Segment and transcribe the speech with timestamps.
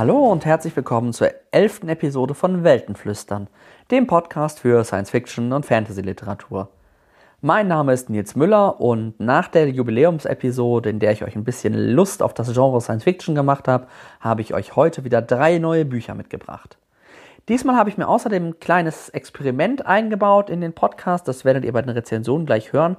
[0.00, 3.48] Hallo und herzlich willkommen zur elften Episode von Weltenflüstern,
[3.90, 6.70] dem Podcast für Science Fiction und Fantasy Literatur.
[7.42, 11.74] Mein Name ist Nils Müller und nach der Jubiläumsepisode, in der ich euch ein bisschen
[11.74, 13.88] Lust auf das Genre Science Fiction gemacht habe,
[14.20, 16.78] habe ich euch heute wieder drei neue Bücher mitgebracht.
[17.50, 21.72] Diesmal habe ich mir außerdem ein kleines Experiment eingebaut in den Podcast, das werdet ihr
[21.72, 22.96] bei den Rezensionen gleich hören.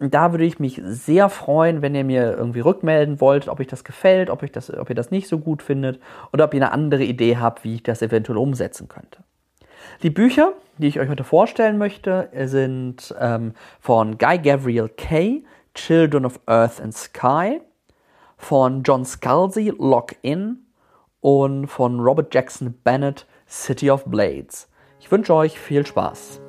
[0.00, 3.84] Da würde ich mich sehr freuen, wenn ihr mir irgendwie rückmelden wollt, ob euch das
[3.84, 6.00] gefällt, ob, ich das, ob ihr das nicht so gut findet
[6.32, 9.22] oder ob ihr eine andere Idee habt, wie ich das eventuell umsetzen könnte.
[10.02, 16.26] Die Bücher, die ich euch heute vorstellen möchte, sind ähm, von Guy Gabriel Kay, Children
[16.26, 17.60] of Earth and Sky,
[18.36, 20.66] von John Scalzi, Lock In
[21.20, 24.68] und von Robert Jackson Bennett, City of Blades.
[25.00, 26.43] Ich wünsche euch viel Spaß.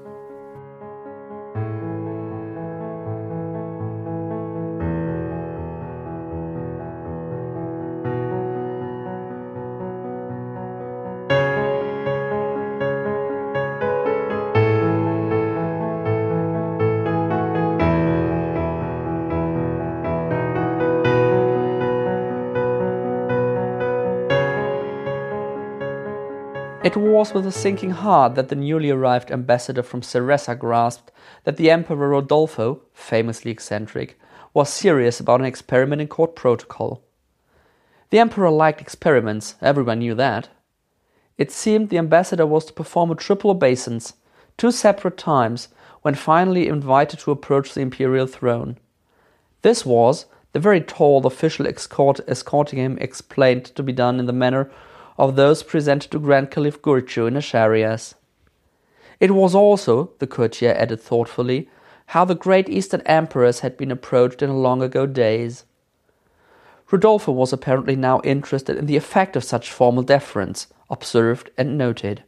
[26.85, 31.11] It was with a sinking heart that the newly arrived ambassador from Ceresa grasped
[31.43, 34.19] that the Emperor Rodolfo, famously eccentric,
[34.53, 37.01] was serious about an experiment in court protocol.
[38.11, 40.49] The Emperor liked experiments, everyone knew that.
[41.39, 44.13] It seemed the ambassador was to perform a triple obeisance,
[44.55, 45.69] two separate times,
[46.03, 48.77] when finally invited to approach the imperial throne.
[49.63, 54.33] This was, the very tall official escort escorting him explained to be done in the
[54.33, 54.69] manner
[55.17, 58.15] of those presented to Grand Caliph Gurchu in Asharias.
[59.19, 61.69] It was also, the courtier added thoughtfully,
[62.07, 65.65] how the great Eastern emperors had been approached in long ago days.
[66.91, 72.23] Rodolfo was apparently now interested in the effect of such formal deference, observed and noted.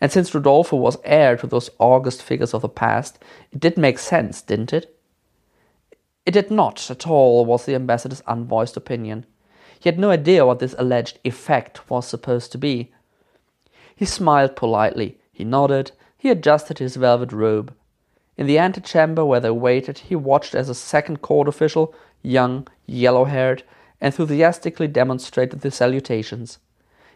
[0.00, 3.18] And since Rodolfo was heir to those august figures of the past,
[3.52, 4.98] it did make sense, didn't it?
[6.26, 9.26] It did not at all, was the ambassador's unvoiced opinion.
[9.84, 12.90] He had no idea what this alleged effect was supposed to be.
[13.94, 17.74] He smiled politely, he nodded, he adjusted his velvet robe.
[18.38, 23.24] In the antechamber where they waited, he watched as a second court official, young, yellow
[23.26, 23.62] haired,
[24.00, 26.56] enthusiastically demonstrated the salutations.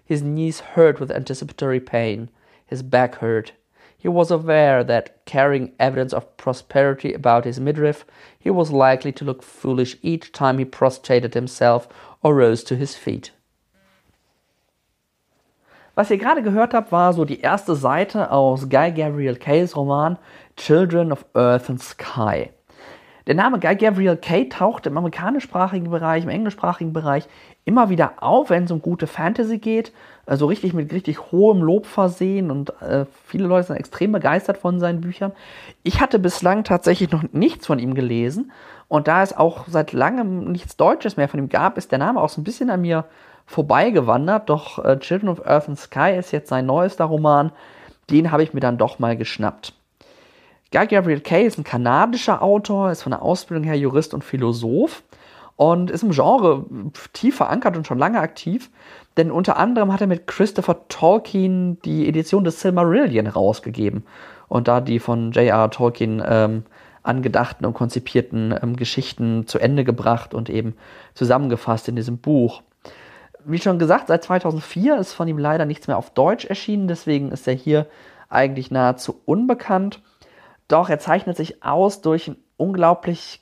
[0.04, 2.28] His knees hurt with anticipatory pain,
[2.66, 3.52] his back hurt.
[4.00, 8.06] He was aware that, carrying evidence of prosperity about his midriff,
[8.38, 11.88] he was likely to look foolish each time he prostrated himself
[12.22, 13.32] or rose to his feet.
[15.96, 20.16] Was ihr gerade gehört habt, war so die erste Seite aus Guy Gabriel Kays Roman
[20.56, 22.50] Children of Earth and Sky.
[23.26, 27.28] Der Name Guy Gabriel Kay taucht im amerikanischsprachigen Bereich, im englischsprachigen Bereich
[27.64, 29.92] immer wieder auf, wenn es um gute Fantasy geht.
[30.28, 34.78] Also richtig mit richtig hohem Lob versehen und äh, viele Leute sind extrem begeistert von
[34.78, 35.32] seinen Büchern.
[35.82, 38.52] Ich hatte bislang tatsächlich noch nichts von ihm gelesen
[38.88, 42.20] und da es auch seit langem nichts Deutsches mehr von ihm gab, ist der Name
[42.20, 43.06] auch so ein bisschen an mir
[43.46, 44.50] vorbeigewandert.
[44.50, 47.50] Doch äh, Children of Earth and Sky ist jetzt sein neuester Roman.
[48.10, 49.72] Den habe ich mir dann doch mal geschnappt.
[50.72, 55.02] Guy Gabriel Kay ist ein kanadischer Autor, ist von der Ausbildung her Jurist und Philosoph
[55.56, 56.66] und ist im Genre
[57.12, 58.70] tief verankert und schon lange aktiv.
[59.18, 64.04] Denn unter anderem hat er mit Christopher Tolkien die Edition des Silmarillion rausgegeben
[64.46, 65.70] und da die von J.R.
[65.70, 66.62] Tolkien ähm,
[67.02, 70.76] angedachten und konzipierten ähm, Geschichten zu Ende gebracht und eben
[71.14, 72.62] zusammengefasst in diesem Buch.
[73.44, 77.32] Wie schon gesagt, seit 2004 ist von ihm leider nichts mehr auf Deutsch erschienen, deswegen
[77.32, 77.86] ist er hier
[78.28, 80.00] eigentlich nahezu unbekannt.
[80.68, 83.40] Doch er zeichnet sich aus durch einen unglaublich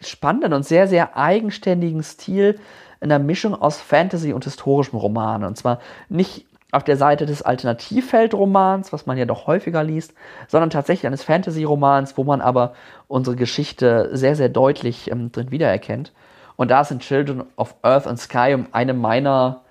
[0.00, 2.60] spannenden und sehr, sehr eigenständigen Stil
[3.00, 5.44] in der Mischung aus Fantasy und historischem Roman.
[5.44, 10.14] Und zwar nicht auf der Seite des Alternativfeldromans, was man ja doch häufiger liest,
[10.48, 12.74] sondern tatsächlich eines Fantasy-Romans, wo man aber
[13.08, 16.12] unsere Geschichte sehr, sehr deutlich ähm, drin wiedererkennt.
[16.56, 19.62] Und da es in Children of Earth and Sky um eine meiner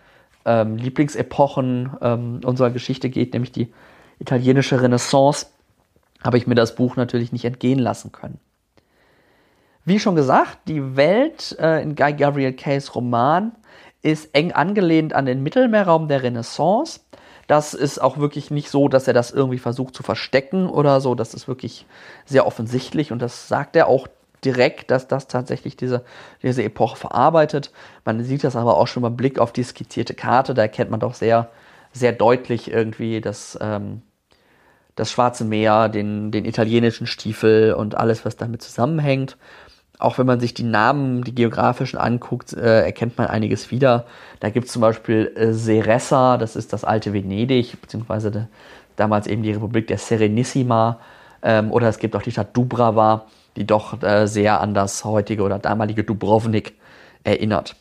[0.46, 3.74] ähm, Lieblingsepochen ähm, unserer Geschichte geht, nämlich die
[4.20, 5.48] italienische Renaissance,
[6.24, 8.40] habe ich mir das Buch natürlich nicht entgehen lassen können.
[9.86, 13.52] Wie schon gesagt, die Welt äh, in Guy Gabriel Kays Roman
[14.02, 17.02] ist eng angelehnt an den Mittelmeerraum der Renaissance.
[17.46, 21.14] Das ist auch wirklich nicht so, dass er das irgendwie versucht zu verstecken oder so.
[21.14, 21.86] Das ist wirklich
[22.26, 24.08] sehr offensichtlich und das sagt er auch
[24.44, 26.04] direkt, dass das tatsächlich diese,
[26.42, 27.72] diese Epoche verarbeitet.
[28.06, 30.56] Man sieht das aber auch schon beim Blick auf die skizzierte Karte.
[30.56, 31.50] Da erkennt man doch sehr,
[31.94, 34.02] sehr deutlich irgendwie das, ähm,
[34.96, 39.38] das Schwarze Meer, den, den italienischen Stiefel und alles, was damit zusammenhängt.
[39.98, 44.06] Auch wenn man sich die Namen, die geografischen anguckt, äh, erkennt man einiges wieder.
[44.40, 48.44] Da gibt es zum Beispiel äh, Seressa, das ist das alte Venedig, beziehungsweise de,
[48.98, 51.00] damals eben die Republik der Serenissima.
[51.42, 53.26] Ähm, oder es gibt auch die Stadt Dubrava,
[53.56, 56.74] die doch äh, sehr an das heutige oder damalige Dubrovnik
[57.24, 57.76] erinnert.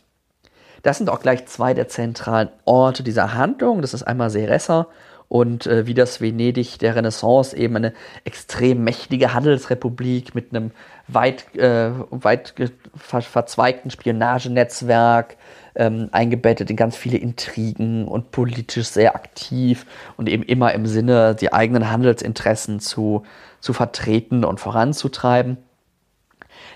[0.83, 3.81] Das sind auch gleich zwei der zentralen Orte dieser Handlung.
[3.81, 4.87] Das ist einmal Seressa
[5.29, 7.93] und äh, wie das Venedig der Renaissance eben eine
[8.25, 10.71] extrem mächtige Handelsrepublik mit einem
[11.09, 12.55] weit, äh, weit
[12.97, 15.37] ver verzweigten Spionagenetzwerk,
[15.75, 19.87] ähm, eingebettet in ganz viele Intrigen und politisch sehr aktiv
[20.17, 23.25] und eben immer im Sinne, die eigenen Handelsinteressen zu,
[23.61, 25.59] zu vertreten und voranzutreiben.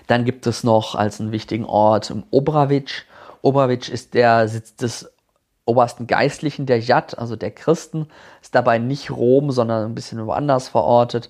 [0.07, 3.05] Dann gibt es noch als einen wichtigen Ort Obravic.
[3.41, 5.11] Obravic ist der Sitz des
[5.65, 8.07] obersten Geistlichen der Jad, also der Christen,
[8.41, 11.29] ist dabei nicht Rom, sondern ein bisschen woanders verortet.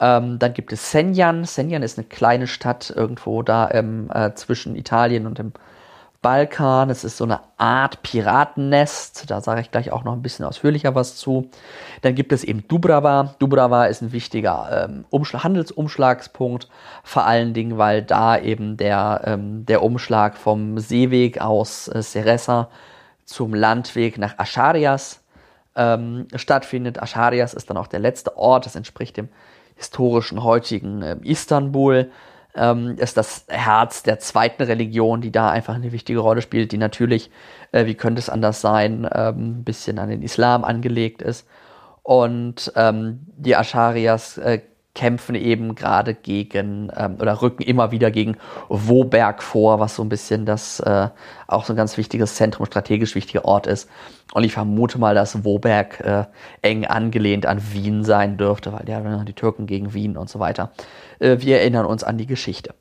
[0.00, 1.44] Ähm, dann gibt es Senjan.
[1.44, 5.52] Senjan ist eine kleine Stadt irgendwo da ähm, äh, zwischen Italien und dem
[6.22, 6.90] Balkan.
[6.90, 9.30] Es ist so eine Art Piratennest.
[9.30, 11.50] Da sage ich gleich auch noch ein bisschen ausführlicher was zu.
[12.02, 13.34] Dann gibt es eben Dubrava.
[13.38, 16.68] Dubrava ist ein wichtiger ähm, Handelsumschlagspunkt.
[17.04, 22.68] Vor allen Dingen, weil da eben der, ähm, der Umschlag vom Seeweg aus äh, Seressa
[23.24, 25.22] zum Landweg nach Ascharias
[25.76, 27.00] ähm, stattfindet.
[27.02, 29.28] Ascharias ist dann auch der letzte Ort, das entspricht dem
[29.80, 32.10] historischen heutigen äh, Istanbul.
[32.54, 36.78] Ähm, ist das Herz der zweiten Religion, die da einfach eine wichtige Rolle spielt, die
[36.78, 37.30] natürlich,
[37.72, 41.46] äh, wie könnte es anders sein, ähm, ein bisschen an den Islam angelegt ist.
[42.02, 44.60] Und ähm, die Ascharias äh,
[44.94, 48.36] kämpfen eben gerade gegen ähm, oder rücken immer wieder gegen
[48.68, 51.08] Woberg vor, was so ein bisschen das äh,
[51.46, 53.88] auch so ein ganz wichtiges Zentrum, strategisch wichtiger Ort ist.
[54.32, 56.24] Und ich vermute mal, dass Woberg äh,
[56.62, 60.70] eng angelehnt an Wien sein dürfte, weil ja die Türken gegen Wien und so weiter.
[61.18, 62.74] Äh, wir erinnern uns an die Geschichte.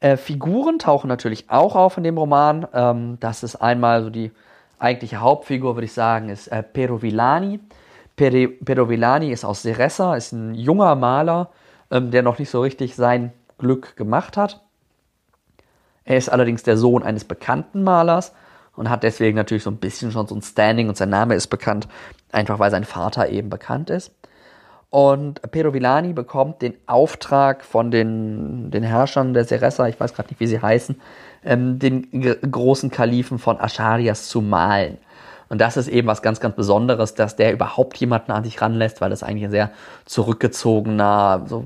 [0.00, 2.66] Äh, Figuren tauchen natürlich auch auf in dem Roman.
[2.72, 4.32] Ähm, das ist einmal so die
[4.78, 7.60] eigentliche Hauptfigur, würde ich sagen, ist äh, Pero Villani
[8.16, 11.50] Pero Villani ist aus Seressa, ist ein junger Maler,
[11.90, 14.60] ähm, der noch nicht so richtig sein Glück gemacht hat.
[16.04, 18.32] Er ist allerdings der Sohn eines bekannten Malers
[18.76, 21.48] und hat deswegen natürlich so ein bisschen schon so ein Standing und sein Name ist
[21.48, 21.88] bekannt,
[22.32, 24.12] einfach weil sein Vater eben bekannt ist.
[24.90, 30.28] Und Pero Villani bekommt den Auftrag von den, den Herrschern der Seressa, ich weiß gerade
[30.28, 31.00] nicht, wie sie heißen,
[31.44, 32.10] ähm, den
[32.50, 34.98] großen Kalifen von Ascharias zu malen.
[35.52, 39.02] Und das ist eben was ganz, ganz Besonderes, dass der überhaupt jemanden an sich ranlässt,
[39.02, 39.70] weil das eigentlich ein sehr
[40.06, 41.62] zurückgezogener, so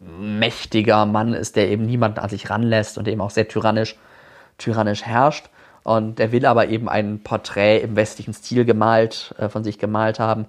[0.00, 3.96] mächtiger Mann ist, der eben niemanden an sich ranlässt und eben auch sehr tyrannisch,
[4.58, 5.50] tyrannisch herrscht.
[5.84, 10.18] Und der will aber eben ein Porträt im westlichen Stil gemalt, äh, von sich gemalt
[10.18, 10.46] haben.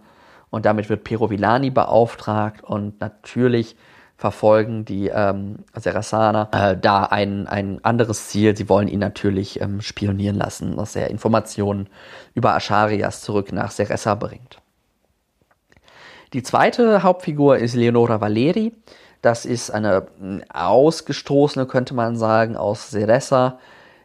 [0.49, 3.75] Und damit wird Pero Villani beauftragt und natürlich
[4.19, 8.57] verfolgen die ähm, Serasaner äh, da ein, ein anderes Ziel.
[8.57, 11.87] Sie wollen ihn natürlich ähm, spionieren lassen, dass er Informationen
[12.33, 14.59] über Ascharias zurück nach Seressa bringt.
[16.33, 18.73] Die zweite Hauptfigur ist Leonora Valeri.
[19.21, 20.07] Das ist eine
[20.53, 23.57] ausgestoßene, könnte man sagen, aus Seressa,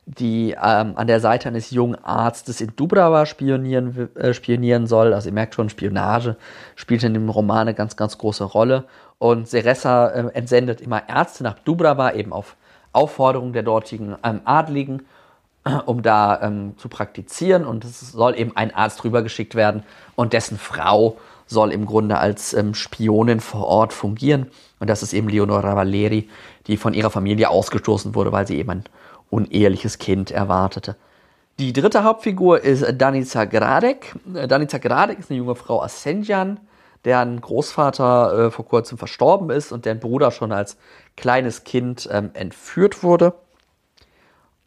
[0.07, 5.13] die ähm, an der Seite eines jungen Arztes in Dubrava spionieren, äh, spionieren soll.
[5.13, 6.37] Also ihr merkt schon, Spionage
[6.77, 8.85] spielt in dem Roman eine ganz, ganz große Rolle.
[9.19, 12.57] Und Seressa äh, entsendet immer Ärzte nach Dubrava, eben auf
[12.93, 15.07] Aufforderung der dortigen ähm, Adligen,
[15.65, 17.65] äh, um da ähm, zu praktizieren.
[17.65, 19.83] Und es soll eben ein Arzt rübergeschickt werden
[20.17, 21.17] und dessen Frau
[21.47, 24.51] soll im Grunde als ähm, Spionin vor Ort fungieren.
[24.81, 26.29] Und das ist eben Leonora Valeri,
[26.67, 28.85] die von ihrer Familie ausgestoßen wurde, weil sie eben ein
[29.31, 30.97] uneheliches Kind erwartete.
[31.59, 34.15] Die dritte Hauptfigur ist Danica Gradek.
[34.25, 36.59] Danica Gradek ist eine junge Frau aus Senjan,
[37.05, 40.77] deren Großvater äh, vor kurzem verstorben ist und deren Bruder schon als
[41.17, 43.35] kleines Kind ähm, entführt wurde.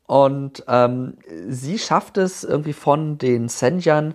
[0.05, 1.17] Und ähm,
[1.49, 4.13] sie schafft es irgendwie von den Senjan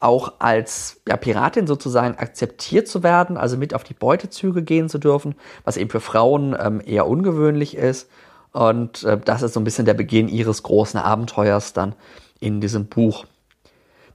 [0.00, 4.98] auch als ja, Piratin sozusagen akzeptiert zu werden, also mit auf die Beutezüge gehen zu
[4.98, 8.08] dürfen, was eben für Frauen ähm, eher ungewöhnlich ist.
[8.52, 11.94] Und äh, das ist so ein bisschen der Beginn ihres großen Abenteuers dann
[12.40, 13.24] in diesem Buch.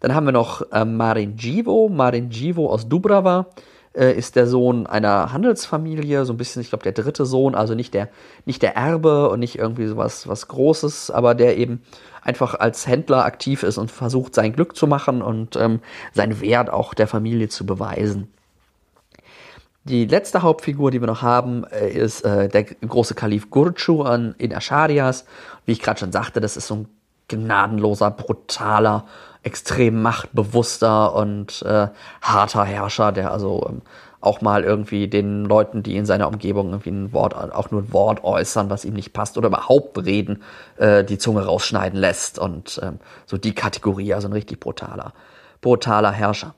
[0.02, 3.48] Dann haben wir noch äh, Marin Givo, Marin Givo aus Dubrava.
[3.94, 7.76] äh, ist der Sohn einer Handelsfamilie, so ein bisschen, ich glaube, der dritte Sohn, also
[7.76, 8.10] nicht der,
[8.46, 11.82] nicht der Erbe und nicht irgendwie sowas was Großes, aber der eben
[12.22, 15.80] einfach als Händler aktiv ist und versucht, sein Glück zu machen und ähm,
[16.14, 18.32] seinen Wert auch der Familie zu beweisen.
[19.84, 24.04] Die letzte Hauptfigur, die wir noch haben, äh, ist äh, der große Kalif Gurchu
[24.38, 25.26] in Asharias.
[25.66, 26.88] Wie ich gerade schon sagte, das ist so ein
[27.28, 29.06] gnadenloser, brutaler,
[29.44, 31.88] extrem machtbewusster und äh,
[32.22, 33.82] harter Herrscher, der also ähm,
[34.22, 37.94] auch mal irgendwie den Leuten, die in seiner Umgebung irgendwie ein Wort, auch nur ein
[37.94, 40.44] Wort äußern, was ihm nicht passt oder überhaupt reden,
[40.78, 45.14] äh, die Zunge rausschneiden lässt und ähm, so die Kategorie, also ein richtig brutaler,
[45.62, 46.54] brutaler Herrscher.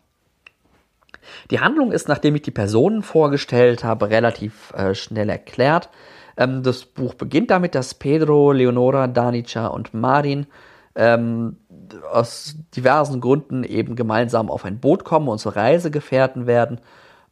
[1.52, 5.90] Die Handlung ist, nachdem ich die Personen vorgestellt habe, relativ äh, schnell erklärt.
[6.36, 10.48] Ähm, das Buch beginnt damit, dass Pedro, Leonora, Danica und Marin
[10.96, 11.58] ähm,
[12.12, 16.80] aus diversen Gründen eben gemeinsam auf ein Boot kommen und zur Reisegefährten werden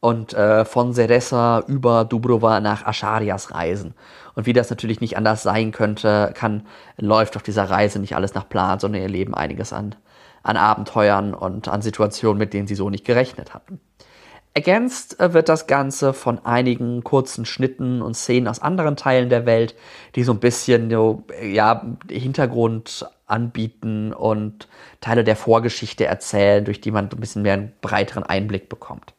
[0.01, 3.93] und äh, von Seresa über Dubrova nach Asharias reisen.
[4.36, 6.65] Und wie das natürlich nicht anders sein könnte, kann,
[6.98, 9.96] läuft auf dieser Reise nicht alles nach Plan, sondern ihr Leben einiges an,
[10.43, 13.79] an Abenteuern und an Situationen, mit denen sie so nicht gerechnet hatten.
[14.53, 19.46] Ergänzt äh, wird das Ganze von einigen kurzen Schnitten und Szenen aus anderen Teilen der
[19.46, 19.75] Welt,
[20.15, 20.89] die so ein bisschen
[21.41, 24.68] ja, Hintergrund anbieten und
[25.00, 29.14] Teile der Vorgeschichte erzählen, durch die man ein bisschen mehr einen breiteren Einblick bekommt.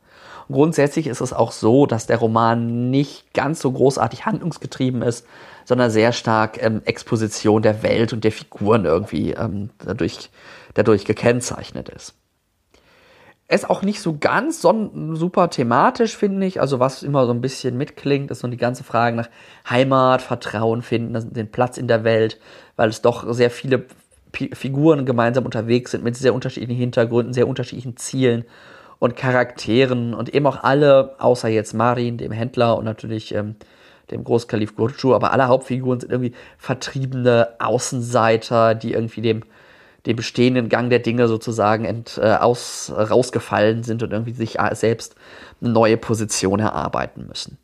[0.49, 5.26] Und grundsätzlich ist es auch so, dass der Roman nicht ganz so großartig handlungsgetrieben ist,
[5.64, 10.31] sondern sehr stark ähm, Exposition der Welt und der Figuren irgendwie ähm, dadurch,
[10.75, 12.14] dadurch gekennzeichnet ist
[13.52, 16.61] ist auch nicht so ganz super thematisch, finde ich.
[16.61, 19.28] Also was immer so ein bisschen mitklingt, ist so die ganze Frage nach
[19.69, 22.40] Heimat, Vertrauen finden, den Platz in der Welt,
[22.76, 23.85] weil es doch sehr viele
[24.34, 28.44] Figuren gemeinsam unterwegs sind mit sehr unterschiedlichen Hintergründen, sehr unterschiedlichen Zielen
[28.98, 33.56] und Charakteren und eben auch alle, außer jetzt Marin, dem Händler und natürlich ähm,
[34.10, 39.42] dem Großkalif Gurchu, aber alle Hauptfiguren sind irgendwie vertriebene Außenseiter, die irgendwie dem
[40.06, 44.74] dem bestehenden Gang der Dinge sozusagen ent, äh, aus, rausgefallen sind und irgendwie sich äh,
[44.74, 45.14] selbst
[45.60, 47.58] eine neue Position erarbeiten müssen.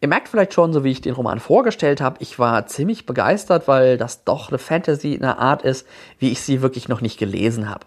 [0.00, 3.68] Ihr merkt vielleicht schon, so wie ich den Roman vorgestellt habe, ich war ziemlich begeistert,
[3.68, 5.86] weil das doch eine Fantasy in der Art ist,
[6.18, 7.84] wie ich sie wirklich noch nicht gelesen habe.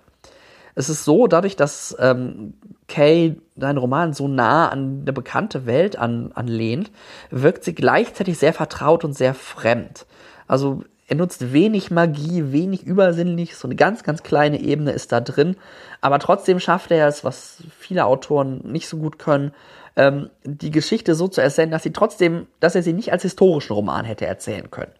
[0.76, 2.54] Es ist so, dadurch, dass ähm,
[2.88, 6.92] Kay deinen Roman so nah an eine bekannte Welt an, anlehnt,
[7.30, 10.06] wirkt sie gleichzeitig sehr vertraut und sehr fremd.
[10.48, 15.20] Also er nutzt wenig Magie, wenig Übersinnliches, so eine ganz, ganz kleine Ebene ist da
[15.20, 15.58] drin.
[16.02, 19.52] Aber trotzdem schafft er es, was viele Autoren nicht so gut können,
[19.96, 23.74] ähm, die Geschichte so zu erzählen, dass sie trotzdem, dass er sie nicht als historischen
[23.74, 24.92] Roman hätte erzählen können.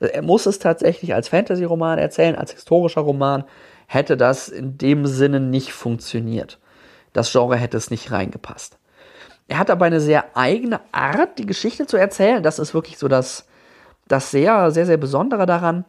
[0.00, 3.44] Er muss es tatsächlich als Fantasy-Roman erzählen, als historischer Roman
[3.86, 6.58] hätte das in dem Sinne nicht funktioniert.
[7.12, 8.76] Das Genre hätte es nicht reingepasst.
[9.46, 12.42] Er hat aber eine sehr eigene Art, die Geschichte zu erzählen.
[12.42, 13.46] Das ist wirklich so das,
[14.08, 15.84] das sehr, sehr, sehr Besondere daran.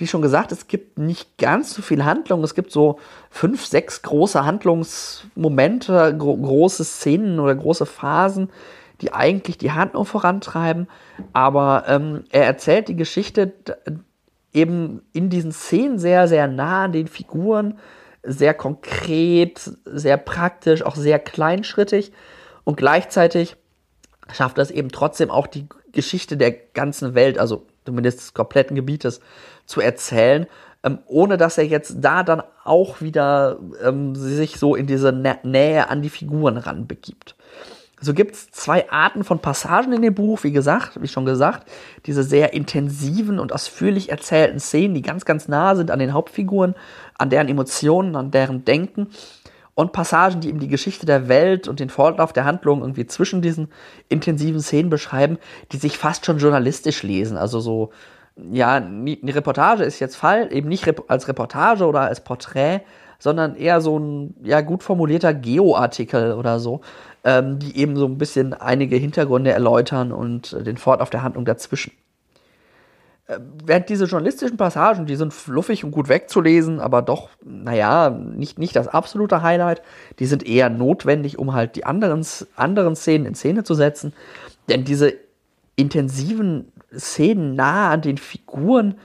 [0.00, 2.42] Wie schon gesagt, es gibt nicht ganz so viel Handlung.
[2.42, 8.48] Es gibt so fünf, sechs große Handlungsmomente, gro große Szenen oder große Phasen,
[9.02, 10.88] die eigentlich die Handlung vorantreiben.
[11.34, 13.52] Aber ähm, er erzählt die Geschichte
[14.54, 17.78] eben in diesen Szenen sehr, sehr nah an den Figuren,
[18.22, 22.10] sehr konkret, sehr praktisch, auch sehr kleinschrittig
[22.64, 23.54] und gleichzeitig
[24.32, 29.20] schafft es eben trotzdem auch die Geschichte der ganzen Welt, also zumindest des kompletten Gebietes,
[29.66, 30.46] zu erzählen,
[30.82, 35.36] ähm, ohne dass er jetzt da dann auch wieder ähm, sich so in diese Nä
[35.42, 37.36] Nähe an die Figuren ranbegibt.
[38.02, 41.70] So gibt es zwei Arten von Passagen in dem Buch, wie gesagt, wie schon gesagt,
[42.06, 46.74] diese sehr intensiven und ausführlich erzählten Szenen, die ganz, ganz nah sind an den Hauptfiguren,
[47.18, 49.08] an deren Emotionen, an deren Denken
[49.80, 53.42] und Passagen, die eben die Geschichte der Welt und den Fortlauf der Handlung irgendwie zwischen
[53.42, 53.68] diesen
[54.08, 55.38] intensiven Szenen beschreiben,
[55.72, 57.36] die sich fast schon journalistisch lesen.
[57.36, 57.90] Also so,
[58.36, 62.80] ja, eine Reportage ist jetzt Fall, eben nicht als Reportage oder als Porträt,
[63.18, 66.80] sondern eher so ein ja gut formulierter Geo-Artikel oder so,
[67.24, 71.92] ähm, die eben so ein bisschen einige Hintergründe erläutern und den Fortlauf der Handlung dazwischen.
[73.30, 78.58] Äh, während diese journalistischen Passagen, die sind fluffig und gut wegzulesen, aber doch, naja, nicht,
[78.58, 79.82] nicht das absolute Highlight.
[80.18, 84.12] Die sind eher notwendig, um halt die anderen, anderen Szenen in Szene zu setzen.
[84.68, 85.14] Denn diese
[85.76, 88.96] intensiven Szenen nah an den Figuren,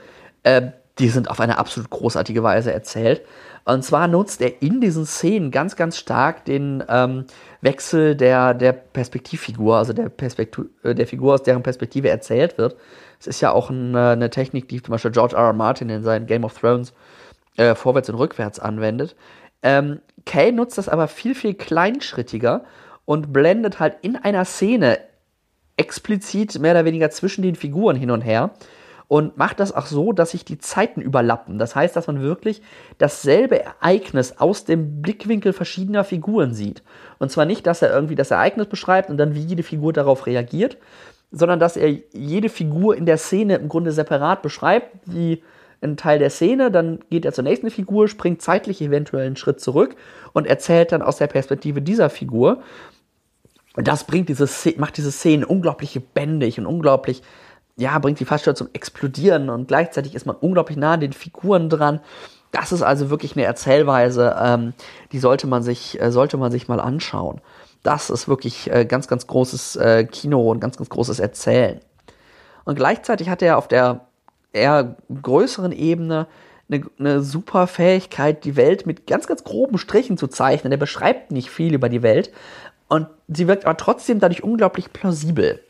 [0.42, 3.22] äh, die sind auf eine absolut großartige Weise erzählt.
[3.66, 7.24] Und zwar nutzt er in diesen Szenen ganz, ganz stark den ähm,
[7.62, 12.76] Wechsel der, der Perspektivfigur, also der, Perspektiv äh, der Figur, aus deren Perspektive erzählt wird.
[13.18, 15.46] Es ist ja auch eine, eine, Technik, die zum Beispiel George R.
[15.46, 15.52] R.
[15.52, 16.92] Martin in seinen Game of Thrones
[17.56, 19.16] äh, vorwärts und rückwärts anwendet.
[19.64, 22.64] Ähm, Kay nutzt das aber viel, viel kleinschrittiger
[23.04, 25.00] und blendet halt in einer Szene
[25.76, 28.52] explizit mehr oder weniger zwischen den Figuren hin und her
[29.08, 31.58] und macht das auch so, dass sich die Zeiten überlappen.
[31.58, 32.62] Das heißt, dass man wirklich
[32.98, 36.82] dasselbe Ereignis aus dem Blickwinkel verschiedener Figuren sieht.
[37.18, 40.26] Und zwar nicht, dass er irgendwie das Ereignis beschreibt und dann wie jede Figur darauf
[40.26, 40.76] reagiert,
[41.30, 45.42] sondern dass er jede Figur in der Szene im Grunde separat beschreibt, wie
[45.82, 49.60] ein Teil der Szene, dann geht er zur nächsten Figur, springt zeitlich eventuell einen Schritt
[49.60, 49.94] zurück
[50.32, 52.62] und erzählt dann aus der Perspektive dieser Figur.
[53.76, 54.48] Und das bringt diese,
[54.78, 57.22] macht diese Szene unglaublich lebendig und unglaublich
[57.76, 61.68] ja, bringt die fast zum Explodieren und gleichzeitig ist man unglaublich nah an den Figuren
[61.68, 62.00] dran.
[62.50, 64.72] Das ist also wirklich eine Erzählweise, ähm,
[65.12, 67.40] die sollte man sich, äh, sollte man sich mal anschauen.
[67.82, 71.80] Das ist wirklich äh, ganz, ganz großes äh, Kino und ganz, ganz großes Erzählen.
[72.64, 74.06] Und gleichzeitig hat er auf der
[74.52, 76.26] eher größeren Ebene
[76.68, 80.72] eine, eine super Fähigkeit, die Welt mit ganz, ganz groben Strichen zu zeichnen.
[80.72, 82.32] Er beschreibt nicht viel über die Welt
[82.88, 85.60] und sie wirkt aber trotzdem dadurch unglaublich plausibel.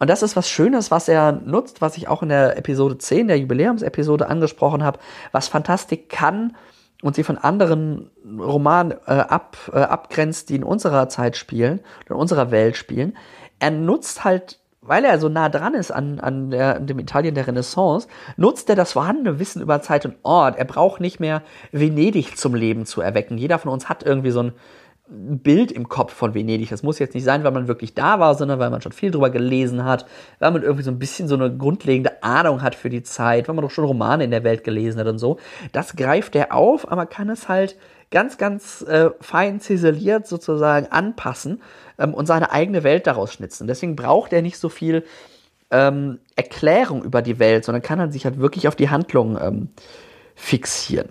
[0.00, 3.28] Und das ist was Schönes, was er nutzt, was ich auch in der Episode 10,
[3.28, 4.98] der Jubiläumsepisode angesprochen habe,
[5.30, 6.56] was Fantastik kann
[7.02, 12.16] und sie von anderen Romanen äh, ab, äh, abgrenzt, die in unserer Zeit spielen, in
[12.16, 13.16] unserer Welt spielen.
[13.58, 17.34] Er nutzt halt weil er so nah dran ist an, an, der, an dem Italien
[17.34, 20.56] der Renaissance, nutzt er das vorhandene Wissen über Zeit und Ort.
[20.56, 23.36] Er braucht nicht mehr Venedig zum Leben zu erwecken.
[23.36, 24.52] Jeder von uns hat irgendwie so ein
[25.10, 26.70] Bild im Kopf von Venedig.
[26.70, 29.10] Das muss jetzt nicht sein, weil man wirklich da war, sondern weil man schon viel
[29.10, 30.06] drüber gelesen hat,
[30.38, 33.54] weil man irgendwie so ein bisschen so eine grundlegende Ahnung hat für die Zeit, weil
[33.54, 35.38] man doch schon Romane in der Welt gelesen hat und so.
[35.72, 37.76] Das greift er auf, aber kann es halt
[38.10, 41.60] ganz, ganz äh, fein ziseliert sozusagen anpassen
[41.98, 43.66] ähm, und seine eigene Welt daraus schnitzen.
[43.66, 45.04] Deswegen braucht er nicht so viel
[45.70, 49.68] ähm, Erklärung über die Welt, sondern kann er sich halt wirklich auf die Handlung ähm,
[50.34, 51.10] fixieren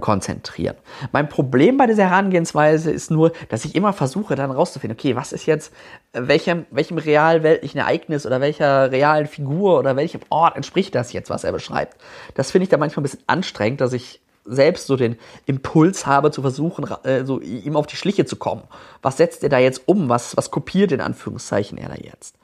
[0.00, 0.76] konzentrieren.
[1.12, 5.32] Mein Problem bei dieser Herangehensweise ist nur, dass ich immer versuche, dann rauszufinden, okay, was
[5.32, 5.72] ist jetzt,
[6.12, 11.44] welchem, welchem real-weltlichen Ereignis oder welcher realen Figur oder welchem Ort entspricht das jetzt, was
[11.44, 11.96] er beschreibt.
[12.34, 15.16] Das finde ich da manchmal ein bisschen anstrengend, dass ich selbst so den
[15.46, 18.62] Impuls habe, zu versuchen, äh, so ihm auf die Schliche zu kommen.
[19.02, 20.08] Was setzt er da jetzt um?
[20.08, 22.36] Was, was kopiert in Anführungszeichen er da jetzt?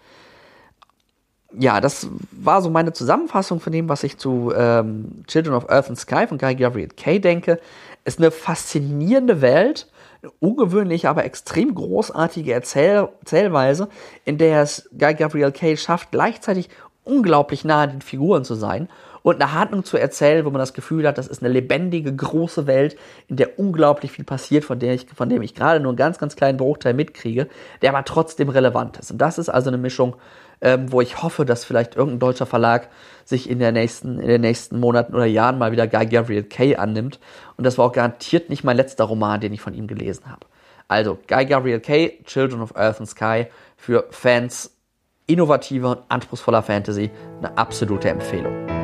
[1.58, 5.88] Ja, das war so meine Zusammenfassung von dem, was ich zu ähm, Children of Earth
[5.88, 7.60] and Sky von Guy Gabriel Kay denke.
[8.04, 9.88] Ist eine faszinierende Welt,
[10.22, 13.88] eine ungewöhnliche, aber extrem großartige Erzähl Erzählweise,
[14.24, 16.68] in der es Guy Gabriel Kay schafft, gleichzeitig
[17.04, 18.88] unglaublich nah an den Figuren zu sein
[19.22, 22.66] und eine Handlung zu erzählen, wo man das Gefühl hat, das ist eine lebendige, große
[22.66, 22.96] Welt,
[23.28, 26.18] in der unglaublich viel passiert, von, der ich, von dem ich gerade nur einen ganz,
[26.18, 27.48] ganz kleinen Bruchteil mitkriege,
[27.82, 29.10] der aber trotzdem relevant ist.
[29.10, 30.16] Und das ist also eine Mischung
[30.62, 32.88] ähm, wo ich hoffe, dass vielleicht irgendein deutscher Verlag
[33.24, 36.76] sich in, der nächsten, in den nächsten Monaten oder Jahren mal wieder Guy Gabriel Kay
[36.76, 37.18] annimmt.
[37.56, 40.46] Und das war auch garantiert nicht mein letzter Roman, den ich von ihm gelesen habe.
[40.88, 43.46] Also Guy Gabriel Kay, Children of Earth and Sky,
[43.76, 44.76] für Fans
[45.26, 48.81] innovativer und anspruchsvoller Fantasy eine absolute Empfehlung.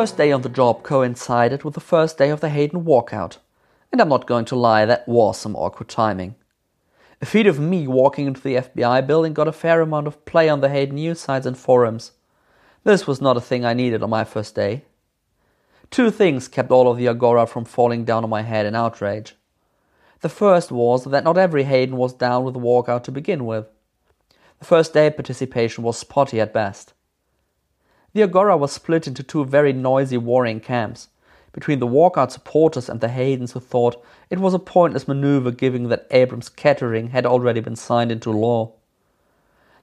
[0.00, 3.36] First day on the job coincided with the first day of the Hayden walkout,
[3.92, 6.36] and I'm not going to lie, that was some awkward timing.
[7.20, 10.48] A feed of me walking into the FBI building got a fair amount of play
[10.48, 12.12] on the Hayden news sites and forums.
[12.82, 14.84] This was not a thing I needed on my first day.
[15.90, 19.34] Two things kept all of the agora from falling down on my head in outrage.
[20.22, 23.66] The first was that not every Hayden was down with the walkout to begin with.
[24.60, 26.94] The first day participation was spotty at best.
[28.12, 31.08] The Agora was split into two very noisy warring camps,
[31.52, 35.88] between the walkout supporters and the Haydens who thought it was a pointless maneuver given
[35.88, 38.72] that Abrams' Kettering had already been signed into law.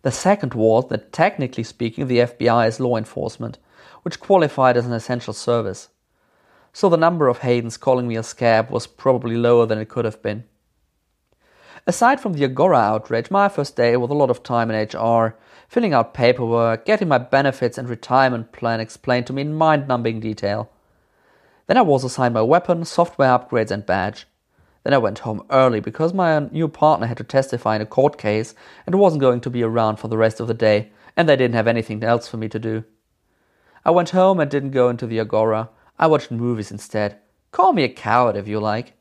[0.01, 3.57] The second was that technically speaking the FBI is law enforcement,
[4.03, 5.89] which qualified as an essential service.
[6.73, 10.05] So the number of Haydens calling me a scab was probably lower than it could
[10.05, 10.43] have been.
[11.89, 15.37] Aside from the Agora outrage, my first day was a lot of time in HR
[15.69, 20.19] filling out paperwork, getting my benefits and retirement plan explained to me in mind numbing
[20.19, 20.69] detail.
[21.67, 24.27] Then I was assigned my weapon, software upgrades, and badge.
[24.83, 28.17] Then I went home early because my new partner had to testify in a court
[28.17, 28.53] case
[28.85, 31.55] and wasn't going to be around for the rest of the day, and they didn't
[31.55, 32.83] have anything else for me to do.
[33.85, 35.69] I went home and didn't go into the Agora.
[35.97, 37.19] I watched movies instead.
[37.53, 38.96] Call me a coward if you like.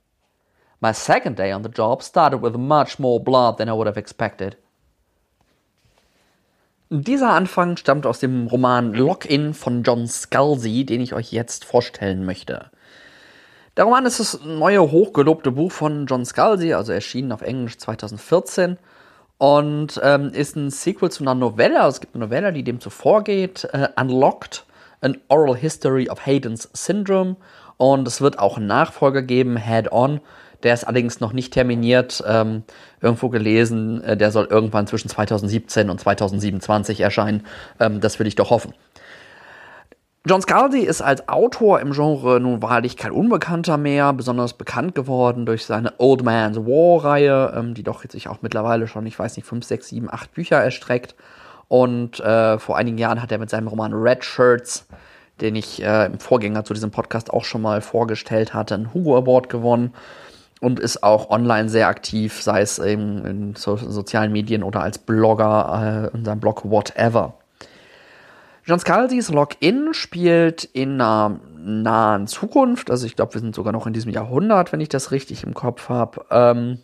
[0.80, 3.98] My second day on the job started with much more blood than I would have
[3.98, 4.56] expected.
[6.88, 12.24] Dieser Anfang stammt aus dem Roman Lock-In von John Scalzi, den ich euch jetzt vorstellen
[12.24, 12.70] möchte.
[13.76, 18.78] Der Roman ist das neue hochgelobte Buch von John Scalzi, also erschienen auf Englisch 2014
[19.38, 21.80] und ähm, ist ein Sequel zu einer Novelle.
[21.80, 24.64] Also es gibt eine Novelle, die dem zuvorgeht, äh, Unlocked,
[25.00, 27.36] An Oral History of Hayden's Syndrome.
[27.76, 30.20] Und es wird auch einen Nachfolger geben, Head On,
[30.62, 32.22] der ist allerdings noch nicht terminiert.
[32.26, 32.64] Ähm,
[33.00, 37.44] irgendwo gelesen, äh, der soll irgendwann zwischen 2017 und 2027 erscheinen.
[37.80, 38.74] Ähm, das will ich doch hoffen.
[40.28, 45.46] John Scalzi ist als Autor im Genre nun wahrlich kein Unbekannter mehr, besonders bekannt geworden
[45.46, 49.46] durch seine Old Man's War-Reihe, ähm, die doch sich auch mittlerweile schon, ich weiß nicht,
[49.46, 51.14] 5, 6, 7, 8 Bücher erstreckt.
[51.68, 54.88] Und äh, vor einigen Jahren hat er mit seinem Roman Red Shirts,
[55.40, 59.16] den ich äh, im Vorgänger zu diesem Podcast auch schon mal vorgestellt hatte, einen Hugo
[59.16, 59.94] Award gewonnen
[60.60, 64.98] und ist auch online sehr aktiv, sei es eben in so sozialen Medien oder als
[64.98, 67.34] Blogger äh, in seinem Blog Whatever.
[68.64, 73.86] John Scalzi's Login spielt in einer nahen Zukunft, also ich glaube, wir sind sogar noch
[73.86, 76.24] in diesem Jahrhundert, wenn ich das richtig im Kopf habe.
[76.30, 76.78] Ähm,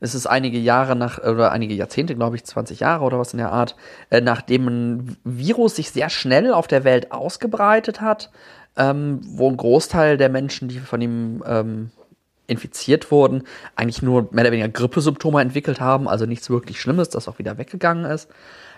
[0.00, 3.38] es ist einige Jahre nach, oder einige Jahrzehnte, glaube ich, 20 Jahre oder was in
[3.38, 3.76] der Art,
[4.10, 8.32] äh, nachdem ein Virus sich sehr schnell auf der Welt ausgebreitet hat,
[8.76, 11.92] ähm, wo ein Großteil der Menschen, die von ihm ähm,
[12.52, 13.42] infiziert wurden,
[13.74, 17.58] eigentlich nur mehr oder weniger Grippesymptome entwickelt haben, also nichts wirklich Schlimmes, das auch wieder
[17.58, 18.28] weggegangen ist.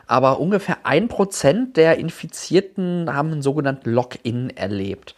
[0.07, 5.15] Aber ungefähr ein Prozent der Infizierten haben einen sogenannten Lock-in erlebt.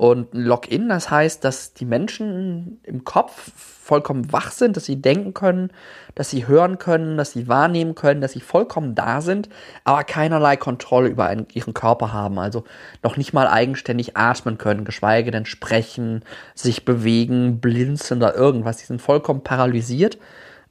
[0.00, 5.02] Und ein Lock-in, das heißt, dass die Menschen im Kopf vollkommen wach sind, dass sie
[5.02, 5.70] denken können,
[6.14, 9.50] dass sie hören können, dass sie wahrnehmen können, dass sie vollkommen da sind,
[9.84, 12.38] aber keinerlei Kontrolle über einen, ihren Körper haben.
[12.38, 12.64] Also
[13.02, 18.78] noch nicht mal eigenständig atmen können, geschweige denn sprechen, sich bewegen, blinzeln oder irgendwas.
[18.78, 20.16] Die sind vollkommen paralysiert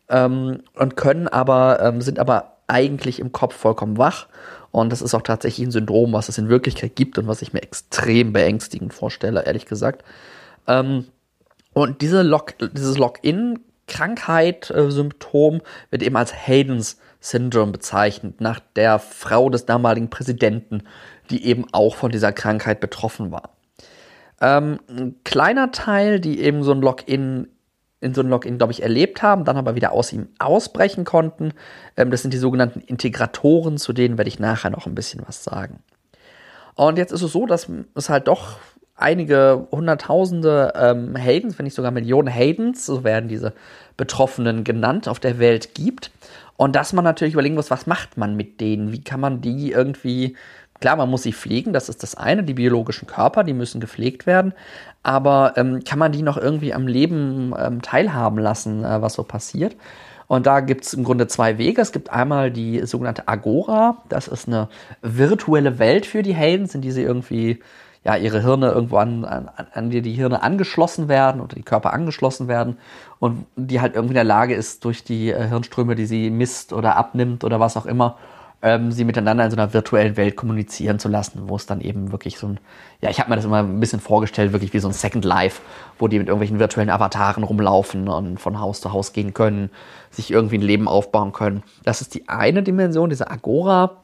[0.10, 4.26] ähm, und können aber, ähm, sind aber eigentlich im Kopf vollkommen wach
[4.72, 7.52] und das ist auch tatsächlich ein Syndrom, was es in Wirklichkeit gibt und was ich
[7.54, 10.04] mir extrem beängstigend vorstelle, ehrlich gesagt.
[10.68, 11.06] Ähm,
[11.74, 19.50] und diese Lock, dieses Lock-in-Krankheit-Symptom äh, wird eben als Haydens Syndrome bezeichnet, nach der Frau
[19.50, 20.84] des damaligen Präsidenten,
[21.30, 23.50] die eben auch von dieser Krankheit betroffen war.
[24.42, 27.48] Ähm, ein kleiner Teil, die eben so ein Login
[28.02, 31.54] in so einem Login, glaube ich, erlebt haben, dann aber wieder aus ihm ausbrechen konnten.
[31.98, 35.44] Ähm, das sind die sogenannten Integratoren, zu denen werde ich nachher noch ein bisschen was
[35.44, 35.84] sagen.
[36.76, 38.58] Und jetzt ist es so, dass es halt doch
[38.96, 43.54] einige Hunderttausende ähm, Haydens, wenn nicht sogar Millionen Haydens, so werden diese
[43.98, 46.12] Betroffenen genannt, auf der Welt gibt.
[46.58, 48.92] Und dass man natürlich überlegen muss, was macht man mit denen?
[48.92, 50.36] Wie kann man die irgendwie
[50.80, 54.26] Klar, man muss sie pflegen, das ist das eine, die biologischen Körper, die müssen gepflegt
[54.26, 54.54] werden.
[55.04, 59.24] Aber ähm, kann man die noch irgendwie am Leben ähm, teilhaben lassen, äh, was so
[59.24, 59.76] passiert?
[60.30, 61.82] Und da gibt es im Grunde zwei Wege.
[61.82, 64.04] Es gibt einmal die sogenannte Agora.
[64.10, 64.70] Das ist eine
[65.02, 67.60] virtuelle Welt für die Helden, in die sie irgendwie,
[68.04, 71.94] ja, ihre Hirne irgendwo an, an, an die die Hirne angeschlossen werden oder die Körper
[71.94, 72.78] angeschlossen werden
[73.18, 76.74] und die halt irgendwie in der Lage ist, durch die äh, Hirnströme, die sie misst
[76.74, 78.18] oder abnimmt oder was auch immer,
[78.62, 82.12] ähm, sie miteinander in so einer virtuellen Welt kommunizieren zu lassen, wo es dann eben
[82.12, 82.60] wirklich so ein,
[83.02, 85.62] ja, ich habe mir das immer ein bisschen vorgestellt, wirklich wie so ein Second Life,
[85.98, 89.70] wo die mit irgendwelchen virtuellen Avataren rumlaufen und von Haus zu Haus gehen können,
[90.12, 91.64] sich irgendwie ein Leben aufbauen können.
[91.84, 93.98] Das ist die eine Dimension, diese Agora,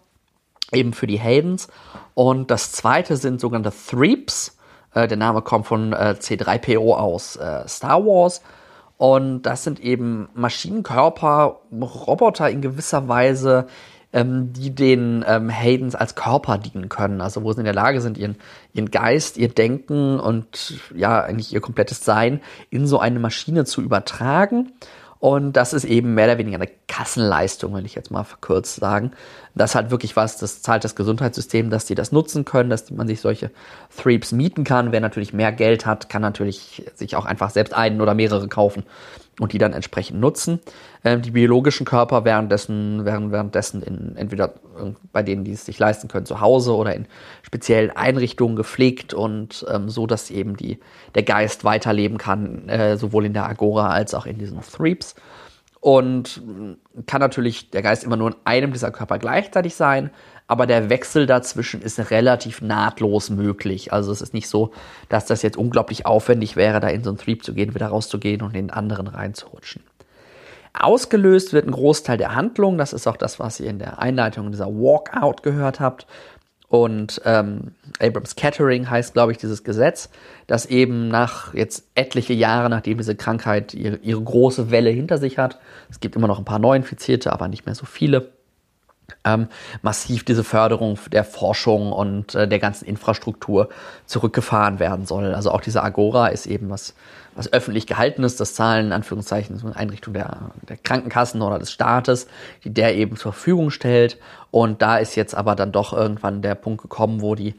[0.71, 1.67] eben für die Heldens.
[2.13, 4.57] Und das zweite sind sogenannte Threeps.
[4.93, 8.41] Äh, der Name kommt von äh, C3PO aus äh, Star Wars.
[8.97, 13.67] Und das sind eben Maschinenkörper, Roboter in gewisser Weise,
[14.15, 17.19] ähm, die den ähm, Haydens als Körper dienen können.
[17.19, 18.37] Also wo sie in der Lage sind, ihren,
[18.73, 23.81] ihren Geist, ihr Denken und ja, eigentlich ihr komplettes Sein in so eine Maschine zu
[23.81, 24.71] übertragen.
[25.19, 29.11] Und das ist eben mehr oder weniger eine Kassenleistung, wenn ich jetzt mal verkürzt sagen.
[29.53, 33.07] Das halt wirklich was, das zahlt das Gesundheitssystem, dass die das nutzen können, dass man
[33.07, 33.51] sich solche
[33.97, 34.91] Threeps mieten kann.
[34.91, 38.83] Wer natürlich mehr Geld hat, kann natürlich sich auch einfach selbst einen oder mehrere kaufen
[39.39, 40.59] und die dann entsprechend nutzen.
[41.05, 44.55] Ähm, die biologischen Körper währenddessen, wären währenddessen in, entweder
[45.13, 47.05] bei denen, die es sich leisten können, zu Hause oder in
[47.43, 50.79] speziellen Einrichtungen gepflegt und ähm, so, dass eben die,
[51.13, 55.13] der Geist weiterleben kann, äh, sowohl in der Agora als auch in diesen Threeps.
[55.79, 56.41] Und
[57.05, 60.09] kann natürlich der Geist immer nur in einem dieser Körper gleichzeitig sein,
[60.47, 63.93] aber der Wechsel dazwischen ist relativ nahtlos möglich.
[63.93, 64.71] Also es ist nicht so,
[65.09, 68.41] dass das jetzt unglaublich aufwendig wäre, da in so einen Threep zu gehen, wieder rauszugehen
[68.41, 69.83] und in den anderen reinzurutschen.
[70.83, 72.77] Ausgelöst wird ein Großteil der Handlung.
[72.77, 76.07] Das ist auch das, was ihr in der Einleitung dieser Walkout gehört habt.
[76.67, 80.09] Und ähm, Abrams Catering heißt, glaube ich, dieses Gesetz,
[80.47, 85.37] das eben nach jetzt etliche Jahre, nachdem diese Krankheit ihre, ihre große Welle hinter sich
[85.37, 85.59] hat,
[85.89, 88.31] es gibt immer noch ein paar Neuinfizierte, aber nicht mehr so viele,
[89.23, 89.47] ähm,
[89.81, 93.69] massiv diese Förderung der Forschung und äh, der ganzen Infrastruktur
[94.05, 95.33] zurückgefahren werden soll.
[95.33, 96.95] Also auch diese Agora ist eben was,
[97.35, 101.59] was öffentlich gehalten ist, das zahlen in Anführungszeichen so eine Einrichtung der, der Krankenkassen oder
[101.59, 102.27] des Staates,
[102.63, 104.17] die der eben zur Verfügung stellt.
[104.51, 107.55] Und da ist jetzt aber dann doch irgendwann der Punkt gekommen, wo die,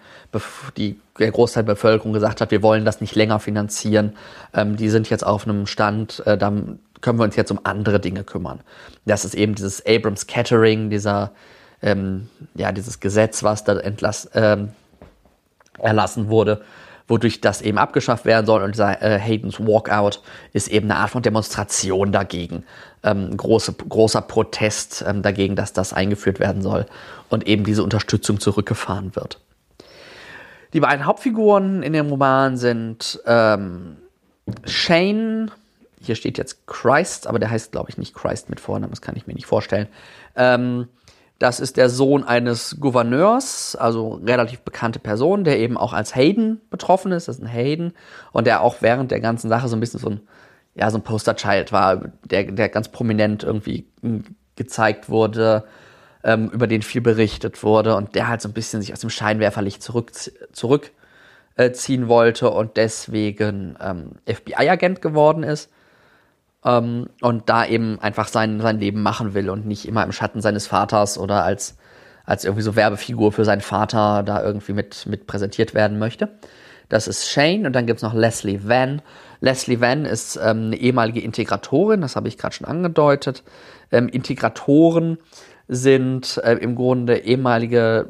[0.76, 4.16] die der Großteil der Bevölkerung gesagt hat, wir wollen das nicht länger finanzieren.
[4.54, 6.52] Ähm, die sind jetzt auf einem Stand, äh, da
[7.00, 8.60] können wir uns jetzt um andere Dinge kümmern.
[9.04, 11.32] Das ist eben dieses Abrams Catering, dieser,
[11.82, 14.70] ähm, ja, dieses Gesetz, was da entlass, ähm,
[15.78, 16.62] erlassen wurde,
[17.08, 18.62] wodurch das eben abgeschafft werden soll.
[18.62, 22.64] Und dieser äh, Hayden's Walkout ist eben eine Art von Demonstration dagegen.
[23.02, 26.86] Ähm, große, großer Protest ähm, dagegen, dass das eingeführt werden soll
[27.28, 29.38] und eben diese Unterstützung zurückgefahren wird.
[30.72, 33.96] Die beiden Hauptfiguren in dem Roman sind ähm,
[34.64, 35.50] Shane,
[36.06, 39.16] hier steht jetzt Christ, aber der heißt, glaube ich, nicht Christ mit Vornamen, das kann
[39.16, 39.88] ich mir nicht vorstellen.
[40.34, 40.88] Ähm,
[41.38, 46.62] das ist der Sohn eines Gouverneurs, also relativ bekannte Person, der eben auch als Hayden
[46.70, 47.28] betroffen ist.
[47.28, 47.92] Das ist ein Hayden.
[48.32, 50.20] Und der auch während der ganzen Sache so ein bisschen so ein,
[50.74, 53.86] ja, so ein Posterchild war, der, der ganz prominent irgendwie
[54.56, 55.64] gezeigt wurde,
[56.24, 59.10] ähm, über den viel berichtet wurde und der halt so ein bisschen sich aus dem
[59.10, 60.12] Scheinwerferlicht zurück,
[60.52, 65.70] zurückziehen wollte und deswegen ähm, FBI-Agent geworden ist
[66.66, 70.42] ähm, und da eben einfach sein, sein Leben machen will und nicht immer im Schatten
[70.42, 71.78] seines Vaters oder als,
[72.24, 76.28] als irgendwie so Werbefigur für seinen Vater da irgendwie mit, mit präsentiert werden möchte.
[76.88, 79.00] Das ist Shane und dann gibt's noch Leslie Van.
[79.40, 83.44] Leslie Van ist ähm, eine ehemalige Integratorin, das habe ich gerade schon angedeutet.
[83.92, 85.18] Ähm, Integratoren
[85.68, 88.08] sind äh, im Grunde ehemalige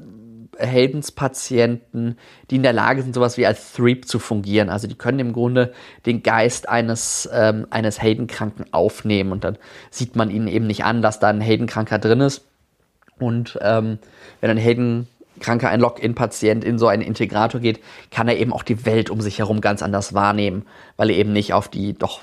[0.59, 2.19] Heldenspatienten,
[2.51, 4.69] die in der Lage sind, sowas wie als Threep zu fungieren.
[4.69, 5.73] Also die können im Grunde
[6.05, 9.59] den Geist eines, ähm, eines Heldenkranken aufnehmen und dann
[9.91, 12.45] sieht man ihnen eben nicht an, dass da ein Heldenkranker drin ist.
[13.19, 13.99] Und ähm,
[14.41, 18.85] wenn ein Heldenkranker, ein Login-Patient in so einen Integrator geht, kann er eben auch die
[18.85, 20.67] Welt um sich herum ganz anders wahrnehmen,
[20.97, 22.21] weil er eben nicht auf die doch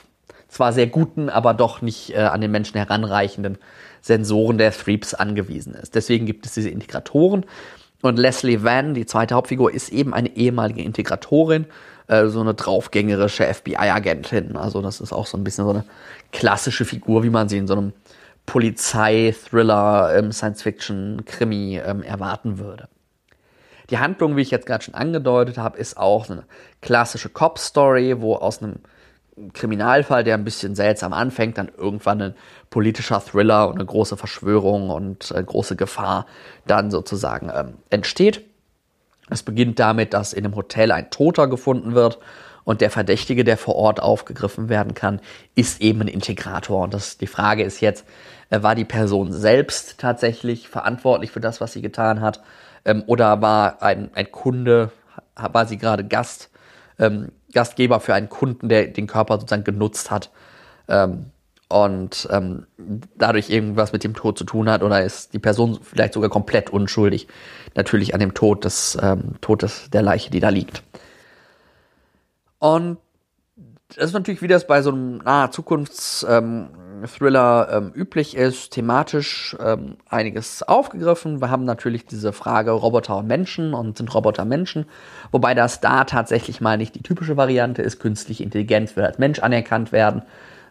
[0.48, 3.58] zwar sehr guten, aber doch nicht äh, an den Menschen heranreichenden
[4.02, 5.96] Sensoren der Threeps angewiesen ist.
[5.96, 7.46] Deswegen gibt es diese Integratoren
[8.04, 11.66] und Leslie Van, die zweite Hauptfigur, ist eben eine ehemalige Integratorin,
[12.08, 14.58] äh, so eine draufgängerische FBI-Agentin.
[14.58, 15.86] Also das ist auch so ein bisschen so eine
[16.34, 17.94] klassische Figur, wie man sie in so einem
[18.46, 22.90] Polizei-Thriller, ähm, Science-Fiction-Krimi ähm, erwarten würde.
[23.90, 26.44] Die Handlung, wie ich jetzt gerade schon angedeutet habe, ist auch eine
[26.82, 28.76] klassische Cop-Story, wo aus einem
[29.54, 32.36] Kriminalfall, der ein bisschen seltsam anfängt, dann irgendwann ein
[32.70, 36.28] politischer Thriller und eine große Verschwörung und äh, große Gefahr
[36.68, 38.46] dann sozusagen ähm, entsteht.
[39.30, 42.20] Es beginnt damit, dass in einem Hotel ein Toter gefunden wird
[42.64, 45.20] und der Verdächtige, der vor Ort aufgegriffen werden kann,
[45.56, 46.84] ist eben ein Integrator.
[46.84, 48.06] Und das, die Frage ist jetzt,
[48.50, 52.42] äh, war die Person selbst tatsächlich verantwortlich für das, was sie getan hat?
[52.86, 54.92] Ähm, oder war ein, ein Kunde,
[55.36, 56.52] war sie gerade Gast
[57.00, 60.32] ähm, Gastgeber für einen Kunden, der den Körper sozusagen genutzt hat
[60.88, 61.28] ähm,
[61.70, 62.68] und ähm,
[63.16, 66.70] dadurch irgendwas mit dem Tod zu tun hat oder ist die Person vielleicht sogar komplett
[66.70, 67.28] unschuldig,
[67.76, 70.84] natürlich an dem Tod des ähm, Todes der Leiche, die da liegt.
[72.60, 72.98] Und
[73.90, 75.52] das ist natürlich, wie das bei so einem naher
[77.04, 81.42] Zukunftsthriller ähm, üblich ist, thematisch ähm, einiges aufgegriffen.
[81.42, 84.86] Wir haben natürlich diese Frage Roboter und Menschen und sind Roboter Menschen,
[85.32, 89.40] wobei das da tatsächlich mal nicht die typische Variante ist, künstliche Intelligenz will als Mensch
[89.40, 90.22] anerkannt werden,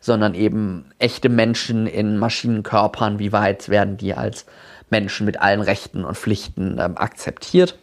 [0.01, 4.47] sondern eben echte Menschen in Maschinenkörpern, wie weit werden die als
[4.89, 7.79] Menschen mit allen Rechten und Pflichten ähm, akzeptiert.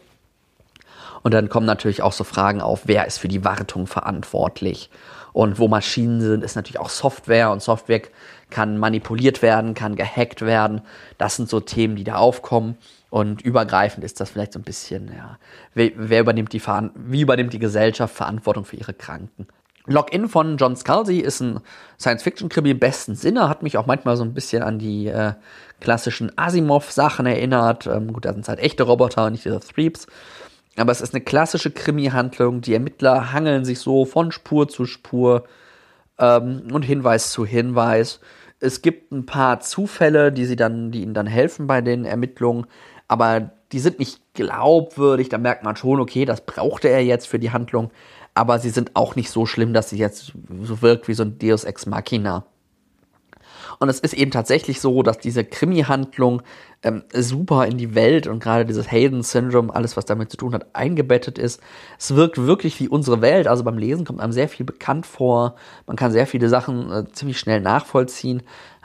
[1.22, 4.90] Und dann kommen natürlich auch so Fragen auf, wer ist für die Wartung verantwortlich?
[5.32, 8.02] Und wo Maschinen sind, ist natürlich auch Software und Software
[8.50, 10.82] kann manipuliert werden, kann gehackt werden.
[11.18, 12.76] Das sind so Themen, die da aufkommen.
[13.10, 15.38] Und übergreifend ist das vielleicht so ein bisschen, ja,
[15.74, 16.62] wer, wer übernimmt die
[16.94, 19.46] wie übernimmt die Gesellschaft Verantwortung für ihre Kranken?
[19.86, 21.60] Login von John Scalzi ist ein
[21.98, 25.32] Science-Fiction-Krimi im besten Sinne, hat mich auch manchmal so ein bisschen an die äh,
[25.80, 27.86] klassischen Asimov-Sachen erinnert.
[27.86, 30.06] Ähm, gut, da sind halt echte Roboter nicht diese Threeps.
[30.76, 32.60] Aber es ist eine klassische Krimi-Handlung.
[32.60, 35.44] Die Ermittler hangeln sich so von Spur zu Spur
[36.18, 38.20] ähm, und Hinweis zu Hinweis.
[38.60, 42.66] Es gibt ein paar Zufälle, die sie dann, die ihnen dann helfen bei den Ermittlungen,
[43.08, 45.28] aber die sind nicht glaubwürdig.
[45.28, 47.90] Da merkt man schon, okay, das brauchte er jetzt für die Handlung,
[48.34, 51.38] aber sie sind auch nicht so schlimm, dass sie jetzt so wirkt wie so ein
[51.38, 52.44] Deus Ex Machina.
[53.82, 56.42] Und es ist eben tatsächlich so, dass diese Krimi-Handlung
[56.82, 60.66] ähm, super in die Welt und gerade dieses Hayden-Syndrom, alles was damit zu tun hat,
[60.74, 61.62] eingebettet ist.
[61.98, 63.48] Es wirkt wirklich wie unsere Welt.
[63.48, 65.54] Also beim Lesen kommt einem sehr viel bekannt vor.
[65.86, 68.42] Man kann sehr viele Sachen äh, ziemlich schnell nachvollziehen.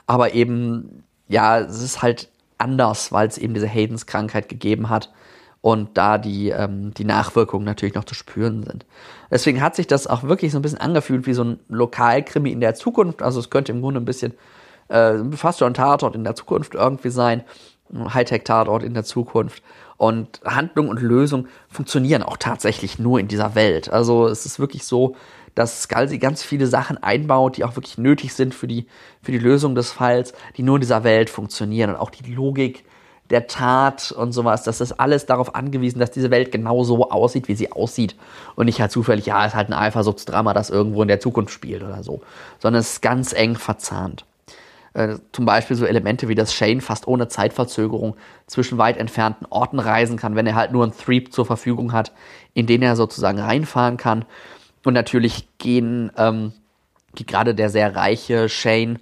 [0.07, 5.11] Aber eben, ja, es ist halt anders, weil es eben diese Haydens-Krankheit gegeben hat
[5.59, 8.85] und da die, ähm, die Nachwirkungen natürlich noch zu spüren sind.
[9.29, 12.61] Deswegen hat sich das auch wirklich so ein bisschen angefühlt wie so ein Lokalkrimi in
[12.61, 13.21] der Zukunft.
[13.21, 14.35] Also es könnte im Grunde ein bisschen
[14.89, 17.43] äh, fast schon Tatort in der Zukunft irgendwie sein,
[17.93, 19.63] ein Hightech-Tatort in der Zukunft.
[19.97, 23.89] Und Handlung und Lösung funktionieren auch tatsächlich nur in dieser Welt.
[23.89, 25.15] Also es ist wirklich so,
[25.53, 28.87] dass Scalzi ganz viele Sachen einbaut, die auch wirklich nötig sind für die,
[29.21, 31.91] für die Lösung des Falls, die nur in dieser Welt funktionieren.
[31.91, 32.83] Und auch die Logik
[33.29, 34.63] der Tat und sowas.
[34.63, 38.15] Das ist alles darauf angewiesen, dass diese Welt genau so aussieht, wie sie aussieht.
[38.55, 41.51] Und nicht halt zufällig, ja, es ist halt ein Eifersuchtsdrama, das irgendwo in der Zukunft
[41.51, 42.21] spielt oder so.
[42.59, 44.25] Sondern es ist ganz eng verzahnt.
[44.95, 48.15] Äh, zum Beispiel so Elemente wie, dass Shane fast ohne Zeitverzögerung
[48.47, 52.13] zwischen weit entfernten Orten reisen kann, wenn er halt nur ein Threep zur Verfügung hat,
[52.53, 54.23] in den er sozusagen reinfahren kann.
[54.85, 56.53] Und natürlich gehen, ähm,
[57.13, 58.99] geht gerade der sehr reiche Shane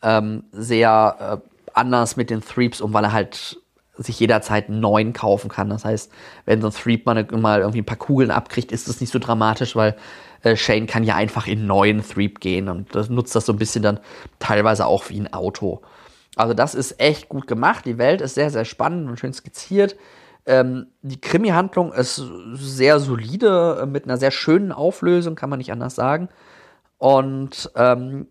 [0.00, 3.58] ähm, sehr äh, anders mit den Threeps um, weil er halt
[3.96, 5.70] sich jederzeit einen neuen kaufen kann.
[5.70, 6.12] Das heißt,
[6.44, 9.18] wenn so ein Threep mal, mal irgendwie ein paar Kugeln abkriegt, ist das nicht so
[9.18, 9.96] dramatisch, weil
[10.42, 13.58] äh, Shane kann ja einfach in neuen Threep gehen und das nutzt das so ein
[13.58, 14.00] bisschen dann
[14.38, 15.82] teilweise auch wie ein Auto.
[16.36, 17.84] Also das ist echt gut gemacht.
[17.84, 19.96] Die Welt ist sehr, sehr spannend und schön skizziert.
[20.44, 22.22] Ähm, die Krimi-Handlung ist
[22.54, 26.28] sehr solide, äh, mit einer sehr schönen Auflösung, kann man nicht anders sagen.
[26.98, 28.26] Und ähm,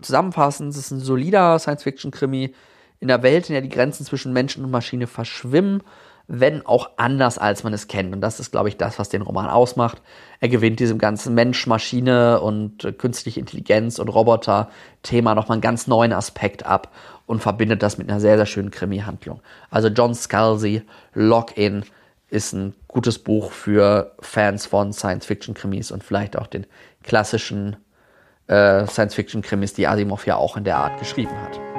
[0.00, 2.54] zusammenfassend, es ist ein solider Science-Fiction-Krimi,
[3.00, 5.82] in der Welt, in der die Grenzen zwischen Menschen und Maschine verschwimmen,
[6.28, 8.14] wenn auch anders, als man es kennt.
[8.14, 10.02] Und das ist, glaube ich, das, was den Roman ausmacht.
[10.40, 15.86] Er gewinnt diesem ganzen Mensch, Maschine und äh, künstliche Intelligenz und Roboter-Thema nochmal einen ganz
[15.86, 16.92] neuen Aspekt ab
[17.26, 19.40] und verbindet das mit einer sehr, sehr schönen Krimi-Handlung.
[19.70, 20.82] Also John Scalzi,
[21.14, 21.84] Lock-In,
[22.30, 26.66] ist ein gutes Buch für Fans von Science-Fiction-Krimis und vielleicht auch den
[27.02, 27.76] klassischen
[28.48, 31.77] äh, Science-Fiction-Krimis, die Asimov ja auch in der Art geschrieben hat.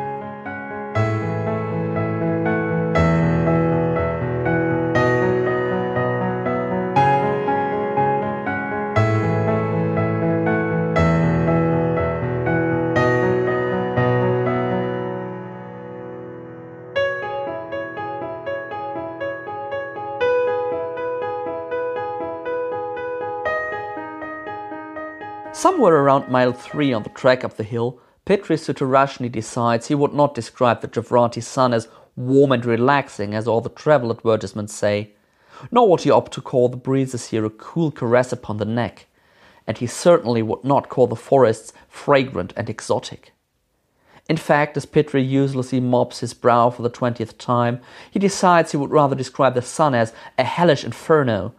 [25.60, 30.14] Somewhere around mile three on the track up the hill, Petri Sutarashny decides he would
[30.14, 35.12] not describe the Javrati sun as warm and relaxing as all the travel advertisements say,
[35.70, 39.08] nor would he opt to call the breezes here a cool caress upon the neck,
[39.68, 43.34] and he certainly would not call the forests fragrant and exotic.
[44.30, 48.78] In fact, as Petri uselessly mops his brow for the twentieth time, he decides he
[48.78, 51.54] would rather describe the sun as a hellish inferno,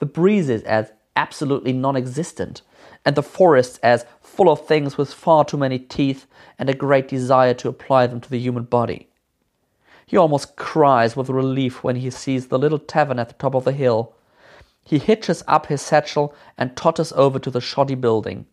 [0.00, 2.60] the breezes as absolutely non existent,
[3.04, 6.26] and the forests as full of things with far too many teeth
[6.58, 9.08] and a great desire to apply them to the human body.
[10.06, 13.64] He almost cries with relief when he sees the little tavern at the top of
[13.64, 14.14] the hill.
[14.82, 18.46] He hitches up his satchel and totters over to the shoddy building.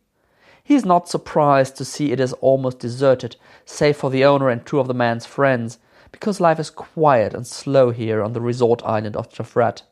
[0.64, 4.66] He is not surprised to see it is almost deserted, save for the owner and
[4.66, 5.78] two of the man's friends,
[6.12, 9.84] because life is quiet and slow here on the resort island of Jafrat.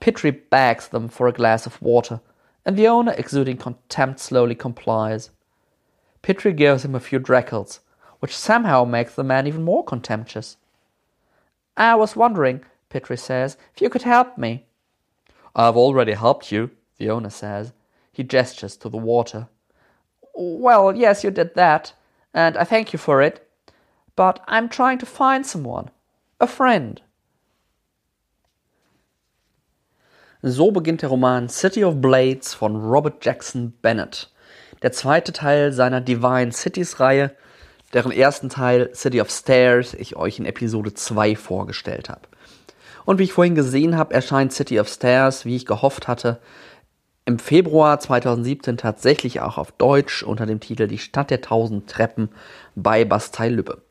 [0.00, 2.20] Pitri begs them for a glass of water,
[2.64, 5.30] and the owner, exuding contempt, slowly complies.
[6.22, 7.80] Petrie gives him a few drachels,
[8.20, 10.56] which somehow makes the man even more contemptuous.
[11.76, 14.66] I was wondering, Petrie says, if you could help me.
[15.54, 17.72] I've already helped you, the owner says.
[18.12, 19.48] He gestures to the water.
[20.34, 21.94] Well, yes, you did that,
[22.34, 23.48] and I thank you for it.
[24.16, 25.90] But I'm trying to find someone.
[26.40, 27.00] A friend.
[30.42, 34.30] So beginnt der Roman City of Blades von Robert Jackson Bennett.
[34.80, 37.32] Der zweite Teil seiner Divine Cities Reihe,
[37.92, 42.22] deren ersten Teil City of Stairs ich euch in Episode 2 vorgestellt habe.
[43.04, 46.40] Und wie ich vorhin gesehen habe, erscheint City of Stairs, wie ich gehofft hatte,
[47.26, 52.30] im Februar 2017 tatsächlich auch auf Deutsch unter dem Titel Die Stadt der tausend Treppen
[52.74, 53.82] bei Bastei Lübbe.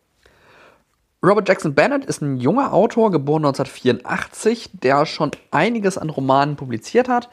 [1.22, 7.10] Robert Jackson Bennett ist ein junger Autor, geboren 1984, der schon einiges an Romanen publiziert
[7.10, 7.30] hat.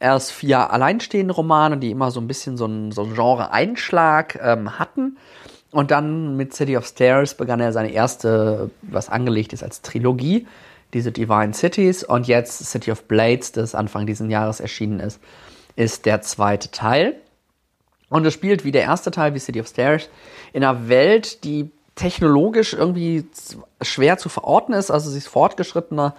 [0.00, 5.18] Erst vier alleinstehende Romane, die immer so ein bisschen so einen, so Genre-Einschlag ähm, hatten.
[5.70, 10.48] Und dann mit City of Stairs begann er seine erste, was angelegt ist als Trilogie,
[10.92, 12.02] diese Divine Cities.
[12.02, 15.20] Und jetzt City of Blades, das Anfang dieses Jahres erschienen ist,
[15.76, 17.14] ist der zweite Teil.
[18.08, 20.08] Und es spielt wie der erste Teil, wie City of Stairs,
[20.52, 23.26] in einer Welt, die technologisch irgendwie
[23.82, 24.90] schwer zu verorten ist.
[24.90, 26.14] Also sie ist fortgeschrittener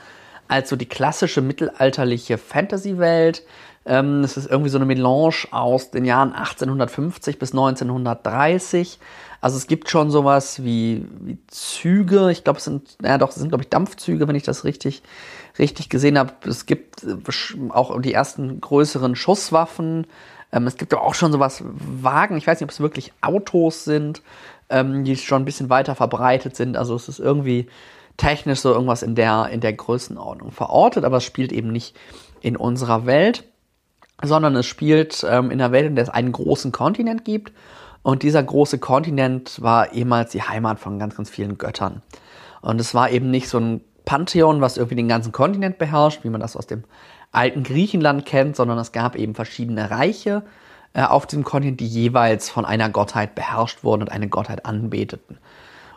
[0.49, 3.43] als so die klassische mittelalterliche Fantasy-Welt.
[3.85, 8.99] Ähm, es ist irgendwie so eine Melange aus den Jahren 1850 bis 1930.
[9.39, 12.29] Also es gibt schon sowas wie, wie Züge.
[12.29, 15.01] Ich glaube, es sind, ja doch, es sind, glaube ich, Dampfzüge, wenn ich das richtig,
[15.57, 16.33] richtig gesehen habe.
[16.45, 17.15] Es gibt äh,
[17.69, 20.07] auch die ersten größeren Schusswaffen.
[20.51, 22.35] Ähm, es gibt auch schon sowas Wagen.
[22.35, 24.21] Ich weiß nicht, ob es wirklich Autos sind,
[24.69, 26.77] ähm, die schon ein bisschen weiter verbreitet sind.
[26.77, 27.67] Also es ist irgendwie
[28.17, 31.95] technisch so irgendwas in der, in der Größenordnung verortet, aber es spielt eben nicht
[32.41, 33.45] in unserer Welt,
[34.21, 37.53] sondern es spielt ähm, in einer Welt, in der es einen großen Kontinent gibt
[38.01, 42.01] und dieser große Kontinent war ehemals die Heimat von ganz, ganz vielen Göttern.
[42.61, 46.29] Und es war eben nicht so ein Pantheon, was irgendwie den ganzen Kontinent beherrscht, wie
[46.29, 46.83] man das aus dem
[47.31, 50.43] alten Griechenland kennt, sondern es gab eben verschiedene Reiche
[50.93, 55.37] auf diesem Kontinent, die jeweils von einer Gottheit beherrscht wurden und eine Gottheit anbeteten.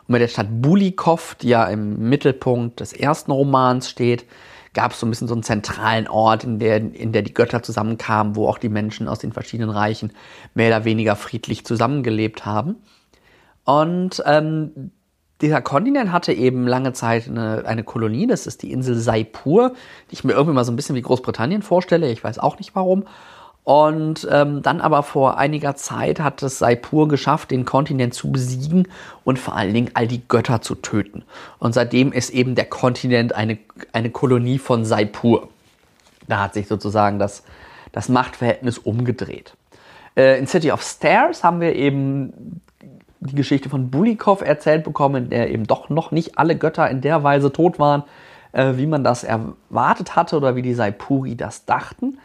[0.07, 4.25] Und mit der Stadt Bulikov, die ja im Mittelpunkt des ersten Romans steht,
[4.73, 7.61] gab es so ein bisschen so einen zentralen Ort, in der, in der die Götter
[7.61, 10.11] zusammenkamen, wo auch die Menschen aus den verschiedenen Reichen
[10.55, 12.77] mehr oder weniger friedlich zusammengelebt haben.
[13.65, 14.91] Und ähm,
[15.41, 19.73] dieser Kontinent hatte eben lange Zeit eine, eine Kolonie, das ist die Insel Saipur,
[20.09, 22.75] die ich mir irgendwie mal so ein bisschen wie Großbritannien vorstelle, ich weiß auch nicht
[22.75, 23.05] warum.
[23.63, 28.89] Und ähm, dann aber vor einiger Zeit hat es Saipur geschafft, den Kontinent zu besiegen
[29.23, 31.23] und vor allen Dingen all die Götter zu töten.
[31.59, 33.57] Und seitdem ist eben der Kontinent eine,
[33.93, 35.47] eine Kolonie von Saipur.
[36.27, 37.43] Da hat sich sozusagen das,
[37.93, 39.53] das Machtverhältnis umgedreht.
[40.17, 42.61] Äh, in City of Stairs haben wir eben
[43.21, 46.99] die Geschichte von Bulikov erzählt bekommen, in der eben doch noch nicht alle Götter in
[46.99, 48.03] der Weise tot waren,
[48.51, 52.17] äh, wie man das erwartet hatte oder wie die Saipuri das dachten.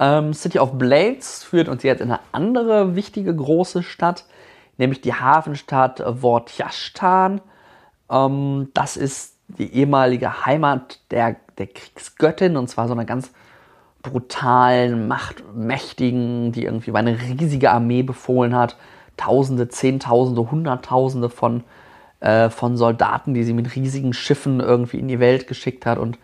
[0.00, 4.24] Ähm, City of Blades führt uns jetzt in eine andere wichtige große Stadt,
[4.76, 7.40] nämlich die Hafenstadt Vortjashtan.
[8.10, 13.32] Ähm, das ist die ehemalige Heimat der, der Kriegsgöttin und zwar so eine ganz
[14.02, 18.76] brutalen, machtmächtigen, die irgendwie eine riesige Armee befohlen hat.
[19.16, 21.64] Tausende, Zehntausende, Hunderttausende von,
[22.20, 26.18] äh, von Soldaten, die sie mit riesigen Schiffen irgendwie in die Welt geschickt hat und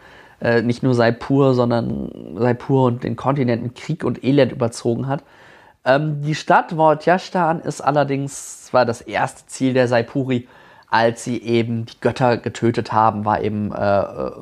[0.45, 5.25] äh, nicht nur Saipur, sondern Saipur und den Kontinent mit Krieg und Elend überzogen hat.
[5.87, 10.47] Ähm, die Stadt Vortjashtan ist allerdings zwar das erste Ziel der Saipuri,
[10.89, 14.33] als sie eben die Götter getötet haben, war eben äh, äh,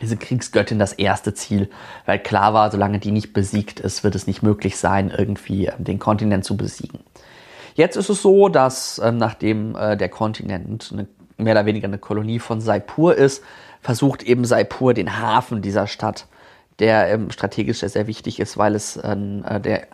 [0.00, 1.70] diese Kriegsgöttin das erste Ziel,
[2.06, 5.72] weil klar war, solange die nicht besiegt ist, wird es nicht möglich sein, irgendwie äh,
[5.78, 7.00] den Kontinent zu besiegen.
[7.74, 11.98] Jetzt ist es so, dass äh, nachdem äh, der Kontinent eine, mehr oder weniger eine
[11.98, 13.42] Kolonie von Saipur ist,
[13.84, 16.26] versucht eben Saipur den Hafen dieser Stadt,
[16.78, 19.86] der ähm, strategisch sehr wichtig ist, weil es äh, der,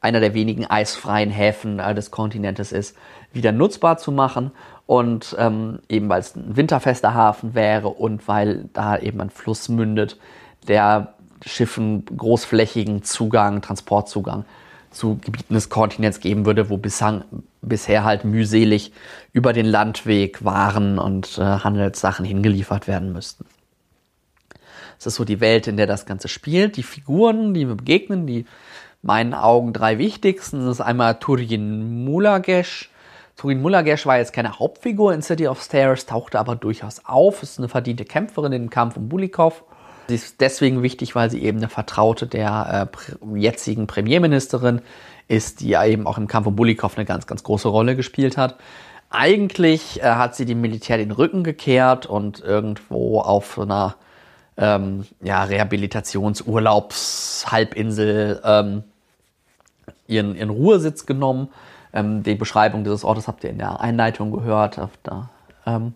[0.00, 2.96] einer der wenigen eisfreien Häfen äh, des Kontinentes ist,
[3.32, 4.50] wieder nutzbar zu machen.
[4.86, 9.68] Und ähm, eben weil es ein winterfester Hafen wäre und weil da eben ein Fluss
[9.68, 10.18] mündet,
[10.66, 14.44] der Schiffen großflächigen Zugang, Transportzugang
[14.96, 17.24] zu Gebieten des Kontinents geben würde, wo bislang,
[17.62, 18.92] bisher halt mühselig
[19.32, 23.44] über den Landweg Waren und äh, Handelssachen hingeliefert werden müssten.
[24.98, 26.76] Das ist so die Welt, in der das Ganze spielt.
[26.76, 28.46] Die Figuren, die wir begegnen, die
[29.02, 32.90] meinen Augen drei wichtigsten, das ist einmal Turin Mulagesh.
[33.36, 37.58] Turin Mulagesh war jetzt keine Hauptfigur in City of Stairs, tauchte aber durchaus auf, ist
[37.58, 39.62] eine verdiente Kämpferin in dem Kampf um Bulikov
[40.08, 44.80] Sie ist deswegen wichtig, weil sie eben eine Vertraute der äh, jetzigen Premierministerin
[45.28, 48.36] ist, die ja eben auch im Kampf um Bulikov eine ganz, ganz große Rolle gespielt
[48.36, 48.56] hat.
[49.10, 53.96] Eigentlich äh, hat sie dem Militär den Rücken gekehrt und irgendwo auf einer
[54.56, 58.84] ähm, ja, Rehabilitationsurlaubshalbinsel ähm,
[60.06, 61.48] ihren, ihren Ruhesitz genommen.
[61.92, 64.80] Ähm, die Beschreibung dieses Ortes habt ihr in der Einleitung gehört.
[65.04, 65.28] Der,
[65.66, 65.92] ähm,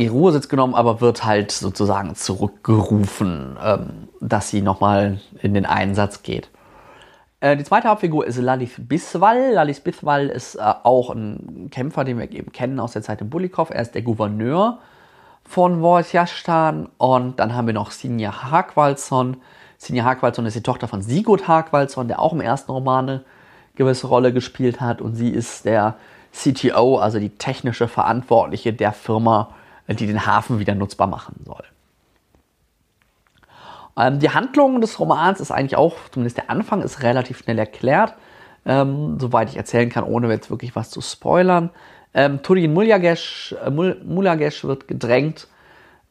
[0.00, 6.22] ihr Ruhesitz genommen, aber wird halt sozusagen zurückgerufen, ähm, dass sie nochmal in den Einsatz
[6.22, 6.48] geht.
[7.40, 9.52] Äh, die zweite Hauptfigur ist Lalis Biswal.
[9.52, 13.28] Lalis Biswal ist äh, auch ein Kämpfer, den wir eben kennen aus der Zeit in
[13.28, 13.70] Bulikov.
[13.70, 14.78] Er ist der Gouverneur
[15.44, 16.88] von Wojciasztan.
[16.96, 19.36] Und dann haben wir noch Sinja Hagwaldsson.
[19.76, 23.24] Sinja Hagwaldsson ist die Tochter von Sigurd Hagwaldsson, der auch im ersten Roman eine
[23.74, 25.02] gewisse Rolle gespielt hat.
[25.02, 25.96] Und sie ist der
[26.32, 29.50] CTO, also die technische Verantwortliche der Firma
[29.96, 31.64] die den Hafen wieder nutzbar machen soll.
[33.96, 38.14] Ähm, die Handlung des Romans ist eigentlich auch, zumindest der Anfang ist relativ schnell erklärt,
[38.64, 41.70] ähm, soweit ich erzählen kann, ohne jetzt wirklich was zu spoilern.
[42.14, 45.48] Ähm, Turin Mulagesh, äh, Mulagesh wird gedrängt,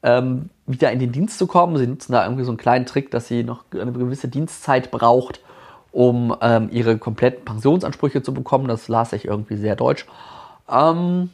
[0.03, 1.77] ähm, wieder in den Dienst zu kommen.
[1.77, 5.41] Sie nutzen da irgendwie so einen kleinen Trick, dass sie noch eine gewisse Dienstzeit braucht,
[5.91, 8.67] um ähm, ihre kompletten Pensionsansprüche zu bekommen.
[8.67, 10.05] Das las ich irgendwie sehr deutsch.
[10.69, 11.30] Ähm,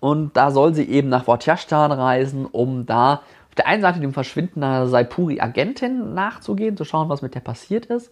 [0.00, 3.14] und da soll sie eben nach Vortjashtan reisen, um da
[3.48, 7.86] auf der einen Seite dem Verschwinden einer Saipuri-Agentin nachzugehen, zu schauen, was mit der passiert
[7.86, 8.10] ist.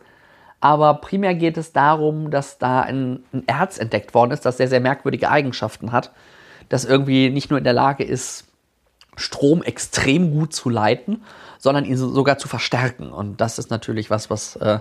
[0.60, 4.68] Aber primär geht es darum, dass da ein, ein Erz entdeckt worden ist, das sehr,
[4.68, 6.12] sehr merkwürdige Eigenschaften hat,
[6.70, 8.46] das irgendwie nicht nur in der Lage ist,
[9.16, 11.22] Strom extrem gut zu leiten,
[11.64, 13.10] sondern ihn sogar zu verstärken.
[13.10, 14.80] Und das ist natürlich was, was äh,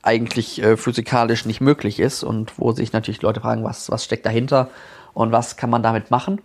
[0.00, 4.26] eigentlich äh, physikalisch nicht möglich ist und wo sich natürlich Leute fragen, was, was steckt
[4.26, 4.70] dahinter
[5.12, 6.40] und was kann man damit machen.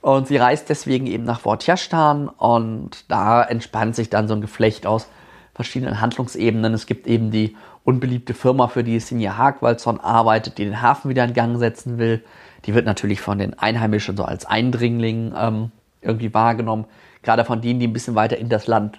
[0.00, 4.88] Und sie reist deswegen eben nach Vortjashtan und da entspannt sich dann so ein Geflecht
[4.88, 5.06] aus
[5.54, 6.74] verschiedenen Handlungsebenen.
[6.74, 11.22] Es gibt eben die unbeliebte Firma, für die Sinja Hagwaldson arbeitet, die den Hafen wieder
[11.22, 12.24] in Gang setzen will.
[12.64, 15.70] Die wird natürlich von den Einheimischen so als Eindringling ähm,
[16.02, 16.86] irgendwie wahrgenommen.
[17.22, 18.98] Gerade von denen, die ein bisschen weiter in das Land,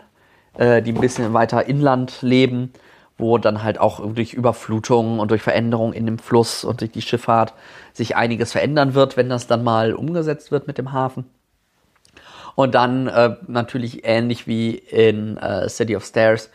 [0.59, 2.71] äh, die ein bisschen weiter inland leben
[3.19, 7.01] wo dann halt auch durch Überflutungen und durch Veränderungen in dem Fluss und durch die
[7.01, 7.53] Schifffahrt
[7.93, 11.25] sich einiges verändern wird, wenn das dann mal umgesetzt wird mit dem Hafen.
[12.55, 16.49] Und dann äh, natürlich ähnlich wie in äh, City of Stairs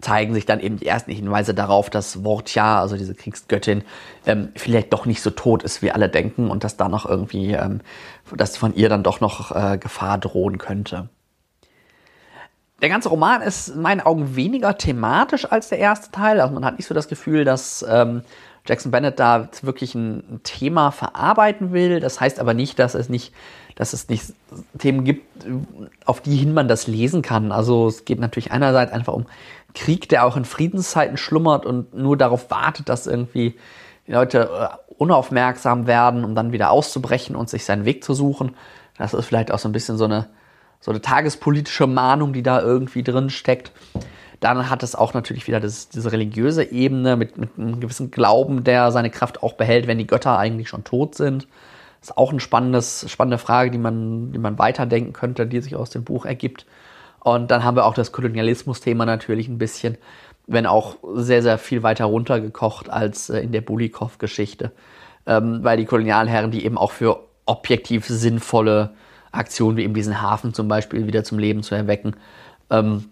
[0.00, 3.82] zeigen sich dann eben die ersten Hinweise darauf, dass Wortja, also diese Kriegsgöttin,
[4.26, 7.52] ähm, vielleicht doch nicht so tot ist, wie alle denken und dass da noch irgendwie,
[7.52, 7.80] ähm,
[8.36, 11.08] dass von ihr dann doch noch äh, Gefahr drohen könnte.
[12.82, 16.40] Der ganze Roman ist in meinen Augen weniger thematisch als der erste Teil.
[16.40, 18.22] Also man hat nicht so das Gefühl, dass ähm,
[18.66, 22.00] Jackson Bennett da wirklich ein Thema verarbeiten will.
[22.00, 23.32] Das heißt aber nicht, dass es nicht,
[23.76, 24.34] dass es nicht
[24.78, 25.46] Themen gibt,
[26.04, 27.50] auf die hin man das lesen kann.
[27.50, 29.26] Also es geht natürlich einerseits einfach um
[29.74, 33.54] Krieg, der auch in Friedenszeiten schlummert und nur darauf wartet, dass irgendwie
[34.06, 38.54] die Leute äh, unaufmerksam werden, um dann wieder auszubrechen und sich seinen Weg zu suchen.
[38.98, 40.28] Das ist vielleicht auch so ein bisschen so eine
[40.86, 43.72] so eine tagespolitische Mahnung, die da irgendwie drin steckt.
[44.38, 48.62] Dann hat es auch natürlich wieder das, diese religiöse Ebene mit, mit einem gewissen Glauben,
[48.62, 51.48] der seine Kraft auch behält, wenn die Götter eigentlich schon tot sind.
[51.98, 55.90] Das ist auch eine spannende Frage, die man, die man weiterdenken könnte, die sich aus
[55.90, 56.66] dem Buch ergibt.
[57.18, 59.98] Und dann haben wir auch das Kolonialismus-Thema natürlich ein bisschen,
[60.46, 64.70] wenn auch sehr, sehr viel weiter runtergekocht als äh, in der Bulikow-Geschichte.
[65.26, 68.94] Ähm, weil die Kolonialherren, die eben auch für objektiv sinnvolle
[69.36, 72.16] Aktionen wie eben diesen Hafen zum Beispiel wieder zum Leben zu erwecken,
[72.70, 73.06] ähm,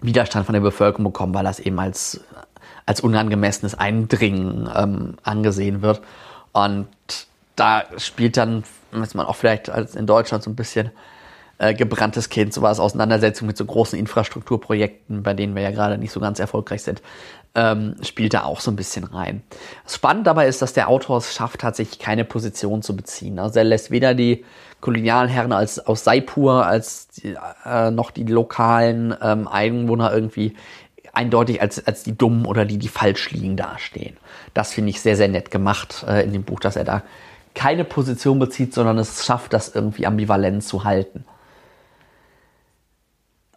[0.00, 2.20] Widerstand von der Bevölkerung bekommen, weil das eben als,
[2.86, 6.00] als unangemessenes Eindringen ähm, angesehen wird.
[6.52, 6.88] Und
[7.56, 10.90] da spielt dann, was man auch vielleicht als in Deutschland so ein bisschen
[11.58, 16.12] äh, gebranntes Kind, sowas Auseinandersetzung mit so großen Infrastrukturprojekten, bei denen wir ja gerade nicht
[16.12, 17.02] so ganz erfolgreich sind,
[17.54, 19.42] ähm, spielt da auch so ein bisschen rein.
[19.86, 23.38] Spannend dabei ist, dass der Autor es schafft, tatsächlich keine Position zu beziehen.
[23.38, 24.44] Also er lässt weder die
[24.80, 30.54] Kolonialherren als, aus Saipur als die, äh, noch die lokalen ähm, Einwohner irgendwie
[31.12, 34.16] eindeutig als, als die Dummen oder die, die falsch liegen, dastehen.
[34.54, 37.02] Das finde ich sehr, sehr nett gemacht äh, in dem Buch, dass er da
[37.54, 41.24] keine Position bezieht, sondern es schafft, das irgendwie ambivalent zu halten.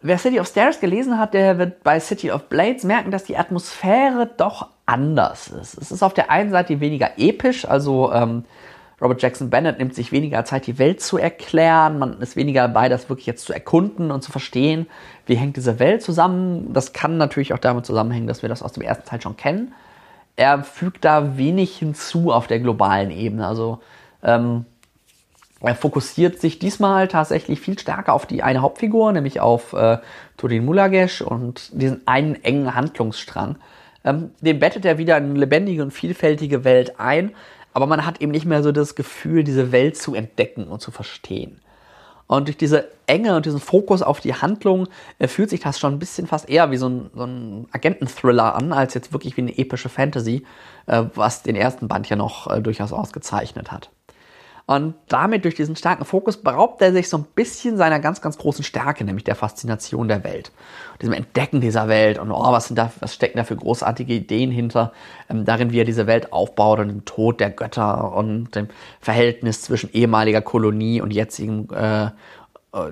[0.02, 3.36] Wer City of Stairs gelesen hat, der wird bei City of Blades merken, dass die
[3.36, 5.78] Atmosphäre doch anders ist.
[5.80, 8.44] Es ist auf der einen Seite weniger episch, also ähm,
[9.00, 11.98] Robert Jackson Bennett nimmt sich weniger Zeit, die Welt zu erklären.
[11.98, 14.86] Man ist weniger dabei, das wirklich jetzt zu erkunden und zu verstehen,
[15.26, 16.72] wie hängt diese Welt zusammen.
[16.72, 19.72] Das kann natürlich auch damit zusammenhängen, dass wir das aus dem ersten Teil schon kennen.
[20.36, 23.44] Er fügt da wenig hinzu auf der globalen Ebene.
[23.44, 23.80] Also
[24.22, 24.66] ähm,
[25.68, 29.98] er fokussiert sich diesmal tatsächlich viel stärker auf die eine Hauptfigur, nämlich auf äh,
[30.36, 33.56] Turin Mulagesh und diesen einen engen Handlungsstrang.
[34.04, 37.32] Ähm, den bettet er wieder in eine lebendige und vielfältige Welt ein,
[37.72, 40.90] aber man hat eben nicht mehr so das Gefühl, diese Welt zu entdecken und zu
[40.90, 41.60] verstehen.
[42.26, 44.88] Und durch diese Enge und diesen Fokus auf die Handlung
[45.18, 48.54] äh, fühlt sich das schon ein bisschen fast eher wie so ein, so ein Agenten-Thriller
[48.54, 50.44] an, als jetzt wirklich wie eine epische Fantasy,
[50.86, 53.90] äh, was den ersten Band ja noch äh, durchaus ausgezeichnet hat.
[54.66, 58.38] Und damit durch diesen starken Fokus beraubt er sich so ein bisschen seiner ganz, ganz
[58.38, 60.52] großen Stärke, nämlich der Faszination der Welt.
[61.00, 64.52] Diesem Entdecken dieser Welt und oh, was, sind da, was stecken da für großartige Ideen
[64.52, 64.92] hinter,
[65.28, 68.68] ähm, darin, wie er diese Welt aufbaut und dem Tod der Götter und dem
[69.00, 72.10] Verhältnis zwischen ehemaliger Kolonie und jetzigem, äh, äh,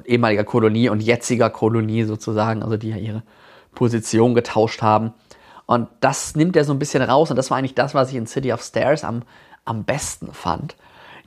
[0.07, 3.23] ehemaliger Kolonie und jetziger Kolonie sozusagen, also die ja ihre
[3.77, 5.15] Position getauscht haben.
[5.67, 8.17] Und das nimmt er so ein bisschen raus und das war eigentlich das, was ich
[8.17, 9.23] in City of Stairs am,
[9.65, 10.75] am besten fand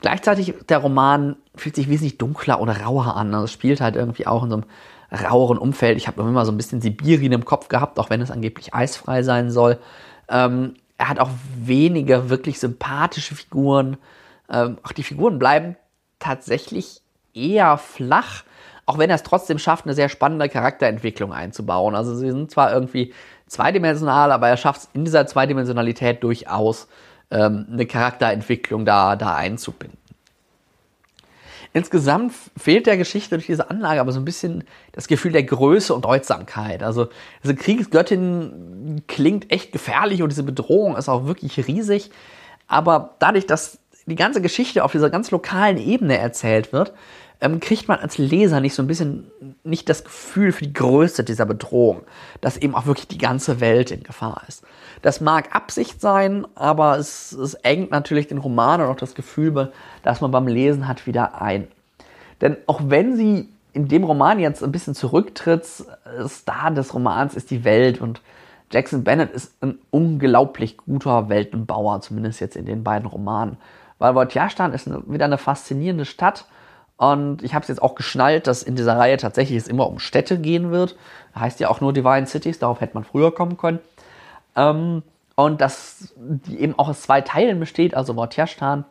[0.04, 3.32] Gleichzeitig, der Roman fühlt sich wesentlich dunkler oder rauer an.
[3.32, 4.64] Also es spielt halt irgendwie auch in so einem
[5.10, 5.96] raueren Umfeld.
[5.96, 9.22] Ich habe immer so ein bisschen Sibirien im Kopf gehabt, auch wenn es angeblich eisfrei
[9.22, 9.78] sein soll.
[10.28, 13.96] Ähm, er hat auch weniger wirklich sympathische Figuren.
[14.52, 15.74] Ähm, auch die Figuren bleiben
[16.18, 17.00] tatsächlich
[17.32, 18.44] eher flach.
[18.84, 21.94] auch wenn er es trotzdem schafft, eine sehr spannende Charakterentwicklung einzubauen.
[21.94, 23.14] Also sie sind zwar irgendwie
[23.46, 26.88] zweidimensional, aber er schafft es in dieser Zweidimensionalität durchaus
[27.34, 29.98] ähm, eine Charakterentwicklung da, da einzubinden.
[31.76, 34.62] Insgesamt fehlt der Geschichte durch diese Anlage aber so ein bisschen
[34.92, 36.84] das Gefühl der Größe und Deutsamkeit.
[36.84, 37.08] Also
[37.42, 42.12] diese Kriegsgöttin klingt echt gefährlich und diese Bedrohung ist auch wirklich riesig.
[42.68, 46.92] Aber dadurch, dass die ganze Geschichte auf dieser ganz lokalen Ebene erzählt wird,
[47.44, 49.30] ähm, kriegt man als Leser nicht so ein bisschen
[49.64, 52.02] nicht das Gefühl für die Größe dieser Bedrohung,
[52.40, 54.64] dass eben auch wirklich die ganze Welt in Gefahr ist.
[55.02, 59.72] Das mag Absicht sein, aber es, es engt natürlich den Roman und auch das Gefühl,
[60.02, 61.68] das man beim Lesen hat, wieder ein.
[62.40, 65.66] Denn auch wenn sie in dem Roman jetzt ein bisschen zurücktritt,
[66.26, 68.22] Star des Romans ist die Welt und
[68.72, 73.58] Jackson Bennett ist ein unglaublich guter Weltenbauer, zumindest jetzt in den beiden Romanen.
[73.98, 76.46] Weil Voltjastan ist eine, wieder eine faszinierende Stadt
[76.96, 79.98] und ich habe es jetzt auch geschnallt, dass in dieser Reihe tatsächlich es immer um
[79.98, 80.96] Städte gehen wird.
[81.34, 83.80] Heißt ja auch nur Divine Cities, darauf hätte man früher kommen können.
[84.54, 85.02] Ähm,
[85.34, 88.84] und dass die eben auch aus zwei Teilen besteht, also Vortjashtan.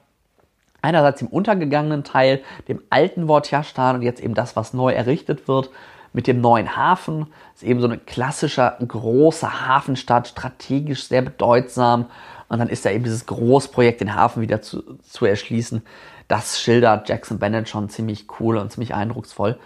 [0.81, 5.69] Einerseits dem untergegangenen Teil, dem alten Vortjashtan und jetzt eben das, was neu errichtet wird
[6.11, 7.27] mit dem neuen Hafen.
[7.55, 12.07] Ist eben so eine klassische große Hafenstadt, strategisch sehr bedeutsam.
[12.49, 15.81] Und dann ist da eben dieses Großprojekt, den Hafen wieder zu, zu erschließen.
[16.28, 19.59] Das schildert Jackson Bennett schon ziemlich cool und ziemlich eindrucksvoll.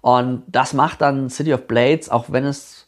[0.00, 2.86] Und das macht dann City of Blades, auch wenn es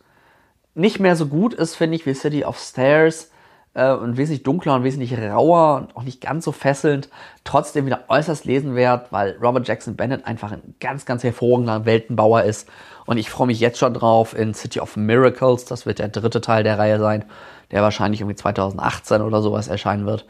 [0.74, 3.30] nicht mehr so gut ist, finde ich, wie City of Stairs
[3.74, 7.08] äh, und wesentlich dunkler und wesentlich rauer und auch nicht ganz so fesselnd,
[7.44, 12.68] trotzdem wieder äußerst lesenwert, weil Robert Jackson Bennett einfach ein ganz, ganz hervorragender Weltenbauer ist.
[13.04, 16.40] Und ich freue mich jetzt schon drauf in City of Miracles, das wird der dritte
[16.40, 17.24] Teil der Reihe sein,
[17.72, 20.26] der wahrscheinlich irgendwie 2018 oder sowas erscheinen wird,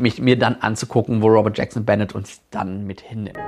[0.00, 3.38] mich, mir dann anzugucken, wo Robert Jackson Bennett uns dann mit hinnimmt.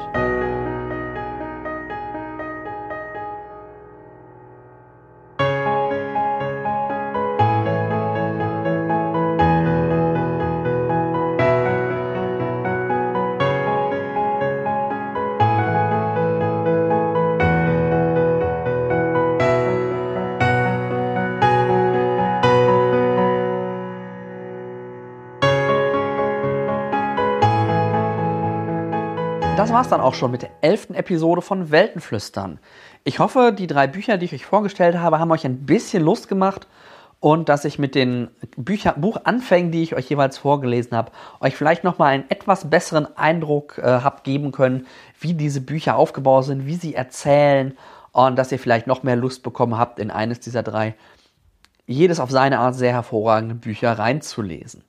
[29.83, 32.61] War's dann auch schon mit der elften Episode von Weltenflüstern.
[33.03, 36.29] Ich hoffe, die drei Bücher, die ich euch vorgestellt habe, haben euch ein bisschen Lust
[36.29, 36.69] gemacht
[37.19, 41.11] und dass ich mit den Bücher, Buchanfängen, die ich euch jeweils vorgelesen habe,
[41.41, 44.87] euch vielleicht nochmal einen etwas besseren Eindruck äh, habt geben können,
[45.19, 47.77] wie diese Bücher aufgebaut sind, wie sie erzählen
[48.13, 50.95] und dass ihr vielleicht noch mehr Lust bekommen habt, in eines dieser drei,
[51.89, 54.85] jedes auf seine Art sehr hervorragende Bücher reinzulesen.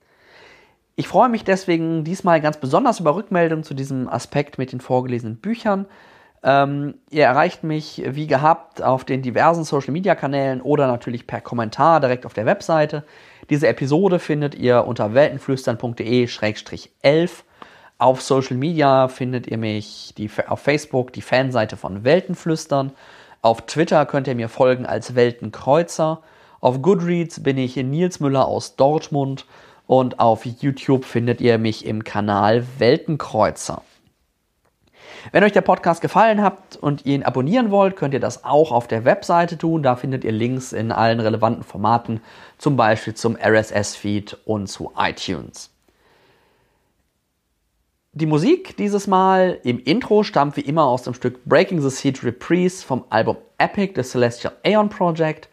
[0.95, 5.37] Ich freue mich deswegen diesmal ganz besonders über Rückmeldungen zu diesem Aspekt mit den vorgelesenen
[5.37, 5.87] Büchern.
[6.43, 11.41] Ähm, ihr erreicht mich wie gehabt auf den diversen Social Media Kanälen oder natürlich per
[11.41, 13.05] Kommentar direkt auf der Webseite.
[13.49, 17.31] Diese Episode findet ihr unter weltenflüstern.de-11.
[17.97, 22.91] Auf Social Media findet ihr mich die, auf Facebook, die Fanseite von Weltenflüstern.
[23.41, 26.21] Auf Twitter könnt ihr mir folgen als Weltenkreuzer.
[26.59, 29.47] Auf Goodreads bin ich Nils Müller aus Dortmund
[29.99, 33.83] und auf YouTube findet ihr mich im Kanal Weltenkreuzer.
[35.31, 38.71] Wenn euch der Podcast gefallen hat und ihr ihn abonnieren wollt, könnt ihr das auch
[38.71, 39.83] auf der Webseite tun.
[39.83, 42.21] Da findet ihr Links in allen relevanten Formaten,
[42.57, 45.69] zum Beispiel zum RSS-Feed und zu iTunes.
[48.13, 52.23] Die Musik dieses Mal im Intro stammt wie immer aus dem Stück Breaking the Seed
[52.23, 55.49] Reprise vom Album Epic The Celestial Aeon Project.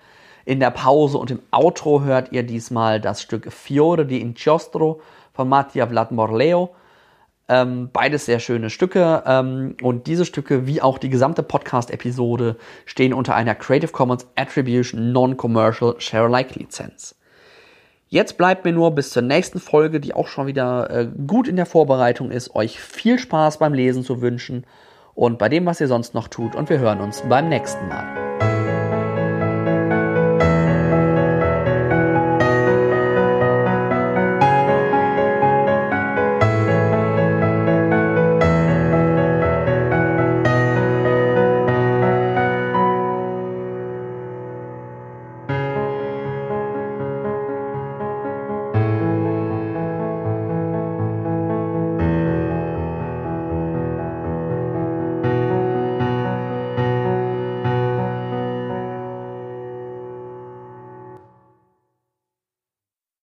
[0.51, 5.01] In der Pause und im Outro hört ihr diesmal das Stück Fiore di Inchiostro
[5.33, 6.71] von Mattia Vlad Morleo.
[7.49, 13.15] Ähm, beides sehr schöne Stücke ähm, und diese Stücke wie auch die gesamte Podcast-Episode stehen
[13.15, 17.15] unter einer Creative Commons Attribution Non-Commercial Share-alike Lizenz.
[18.09, 21.55] Jetzt bleibt mir nur bis zur nächsten Folge, die auch schon wieder äh, gut in
[21.55, 24.67] der Vorbereitung ist, euch viel Spaß beim Lesen zu wünschen
[25.15, 28.50] und bei dem, was ihr sonst noch tut und wir hören uns beim nächsten Mal.